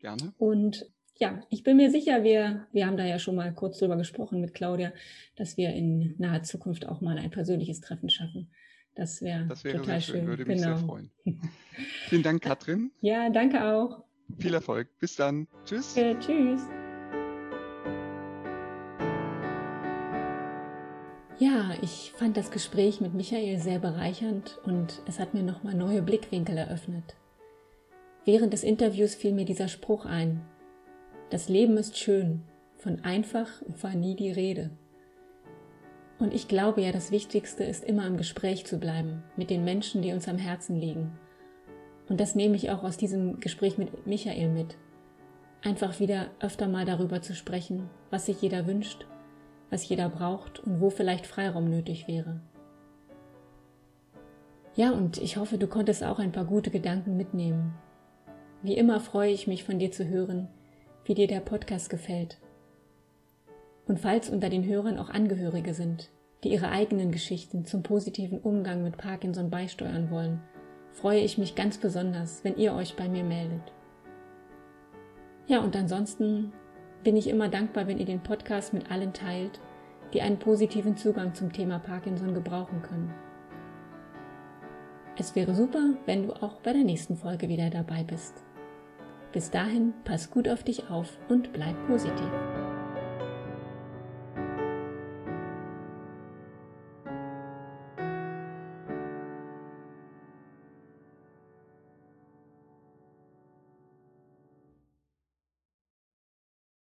Gerne. 0.00 0.34
Und 0.38 0.90
ja, 1.22 1.40
ich 1.50 1.62
bin 1.62 1.76
mir 1.76 1.88
sicher, 1.92 2.24
wir, 2.24 2.66
wir 2.72 2.84
haben 2.84 2.96
da 2.96 3.04
ja 3.04 3.20
schon 3.20 3.36
mal 3.36 3.54
kurz 3.54 3.78
drüber 3.78 3.96
gesprochen 3.96 4.40
mit 4.40 4.54
Claudia, 4.54 4.92
dass 5.36 5.56
wir 5.56 5.72
in 5.72 6.16
naher 6.18 6.42
Zukunft 6.42 6.84
auch 6.88 7.00
mal 7.00 7.16
ein 7.16 7.30
persönliches 7.30 7.80
Treffen 7.80 8.10
schaffen. 8.10 8.50
Das, 8.96 9.22
wär 9.22 9.44
das 9.44 9.62
wäre 9.62 9.76
total 9.76 10.00
sehr 10.00 10.00
schön, 10.00 10.16
schön. 10.16 10.26
würde 10.26 10.44
mich 10.46 10.60
genau. 10.60 10.76
sehr 10.76 10.84
freuen. 10.84 11.10
Vielen 12.08 12.24
Dank, 12.24 12.42
Katrin. 12.42 12.90
Ja, 13.02 13.30
danke 13.30 13.64
auch. 13.64 14.02
Viel 14.36 14.52
Erfolg. 14.52 14.88
Bis 14.98 15.14
dann. 15.14 15.46
Tschüss. 15.64 15.96
Äh, 15.96 16.18
tschüss. 16.18 16.62
Ja, 21.38 21.70
ich 21.82 22.12
fand 22.16 22.36
das 22.36 22.50
Gespräch 22.50 23.00
mit 23.00 23.14
Michael 23.14 23.60
sehr 23.60 23.78
bereichernd 23.78 24.58
und 24.64 25.02
es 25.06 25.20
hat 25.20 25.34
mir 25.34 25.44
nochmal 25.44 25.74
neue 25.74 26.02
Blickwinkel 26.02 26.58
eröffnet. 26.58 27.14
Während 28.24 28.52
des 28.52 28.64
Interviews 28.64 29.14
fiel 29.14 29.32
mir 29.32 29.44
dieser 29.44 29.68
Spruch 29.68 30.04
ein. 30.04 30.40
Das 31.32 31.48
Leben 31.48 31.78
ist 31.78 31.96
schön, 31.96 32.42
von 32.76 33.00
einfach 33.04 33.48
war 33.80 33.94
nie 33.94 34.14
die 34.14 34.30
Rede. 34.30 34.68
Und 36.18 36.34
ich 36.34 36.46
glaube 36.46 36.82
ja, 36.82 36.92
das 36.92 37.10
Wichtigste 37.10 37.64
ist 37.64 37.82
immer 37.82 38.06
im 38.06 38.18
Gespräch 38.18 38.66
zu 38.66 38.78
bleiben 38.78 39.24
mit 39.36 39.48
den 39.48 39.64
Menschen, 39.64 40.02
die 40.02 40.12
uns 40.12 40.28
am 40.28 40.36
Herzen 40.36 40.76
liegen. 40.76 41.18
Und 42.08 42.20
das 42.20 42.34
nehme 42.34 42.56
ich 42.56 42.70
auch 42.70 42.84
aus 42.84 42.98
diesem 42.98 43.40
Gespräch 43.40 43.78
mit 43.78 44.06
Michael 44.06 44.50
mit. 44.50 44.76
Einfach 45.62 46.00
wieder 46.00 46.26
öfter 46.38 46.68
mal 46.68 46.84
darüber 46.84 47.22
zu 47.22 47.34
sprechen, 47.34 47.88
was 48.10 48.26
sich 48.26 48.42
jeder 48.42 48.66
wünscht 48.66 49.06
was 49.72 49.88
jeder 49.88 50.10
braucht 50.10 50.60
und 50.60 50.80
wo 50.80 50.90
vielleicht 50.90 51.26
Freiraum 51.26 51.68
nötig 51.68 52.06
wäre. 52.06 52.40
Ja, 54.74 54.92
und 54.92 55.18
ich 55.18 55.38
hoffe, 55.38 55.56
du 55.56 55.66
konntest 55.66 56.04
auch 56.04 56.18
ein 56.18 56.30
paar 56.30 56.44
gute 56.44 56.70
Gedanken 56.70 57.16
mitnehmen. 57.16 57.74
Wie 58.62 58.76
immer 58.76 59.00
freue 59.00 59.32
ich 59.32 59.46
mich 59.46 59.64
von 59.64 59.78
dir 59.78 59.90
zu 59.90 60.06
hören, 60.06 60.48
wie 61.04 61.14
dir 61.14 61.26
der 61.26 61.40
Podcast 61.40 61.90
gefällt. 61.90 62.38
Und 63.86 63.98
falls 63.98 64.30
unter 64.30 64.48
den 64.48 64.64
Hörern 64.64 64.98
auch 64.98 65.10
Angehörige 65.10 65.74
sind, 65.74 66.10
die 66.44 66.52
ihre 66.52 66.68
eigenen 66.68 67.12
Geschichten 67.12 67.64
zum 67.64 67.82
positiven 67.82 68.38
Umgang 68.38 68.82
mit 68.82 68.96
Parkinson 68.96 69.50
beisteuern 69.50 70.10
wollen, 70.10 70.40
freue 70.92 71.20
ich 71.20 71.38
mich 71.38 71.54
ganz 71.54 71.78
besonders, 71.78 72.44
wenn 72.44 72.56
ihr 72.56 72.74
euch 72.74 72.96
bei 72.96 73.08
mir 73.08 73.24
meldet. 73.24 73.72
Ja, 75.46 75.60
und 75.60 75.74
ansonsten 75.76 76.52
bin 77.02 77.16
ich 77.16 77.28
immer 77.28 77.48
dankbar, 77.48 77.86
wenn 77.86 77.98
ihr 77.98 78.06
den 78.06 78.22
Podcast 78.22 78.72
mit 78.72 78.90
allen 78.90 79.12
teilt, 79.12 79.60
die 80.12 80.22
einen 80.22 80.38
positiven 80.38 80.96
Zugang 80.96 81.34
zum 81.34 81.52
Thema 81.52 81.78
Parkinson 81.78 82.34
gebrauchen 82.34 82.82
können. 82.82 83.12
Es 85.18 85.34
wäre 85.34 85.54
super, 85.54 85.94
wenn 86.06 86.26
du 86.26 86.32
auch 86.32 86.60
bei 86.60 86.72
der 86.72 86.84
nächsten 86.84 87.16
Folge 87.16 87.48
wieder 87.48 87.70
dabei 87.70 88.02
bist. 88.02 88.44
Bis 89.32 89.50
dahin, 89.50 89.94
pass 90.04 90.30
gut 90.30 90.48
auf 90.48 90.62
dich 90.62 90.90
auf 90.90 91.08
und 91.28 91.52
bleib 91.52 91.74
positiv. 91.86 92.30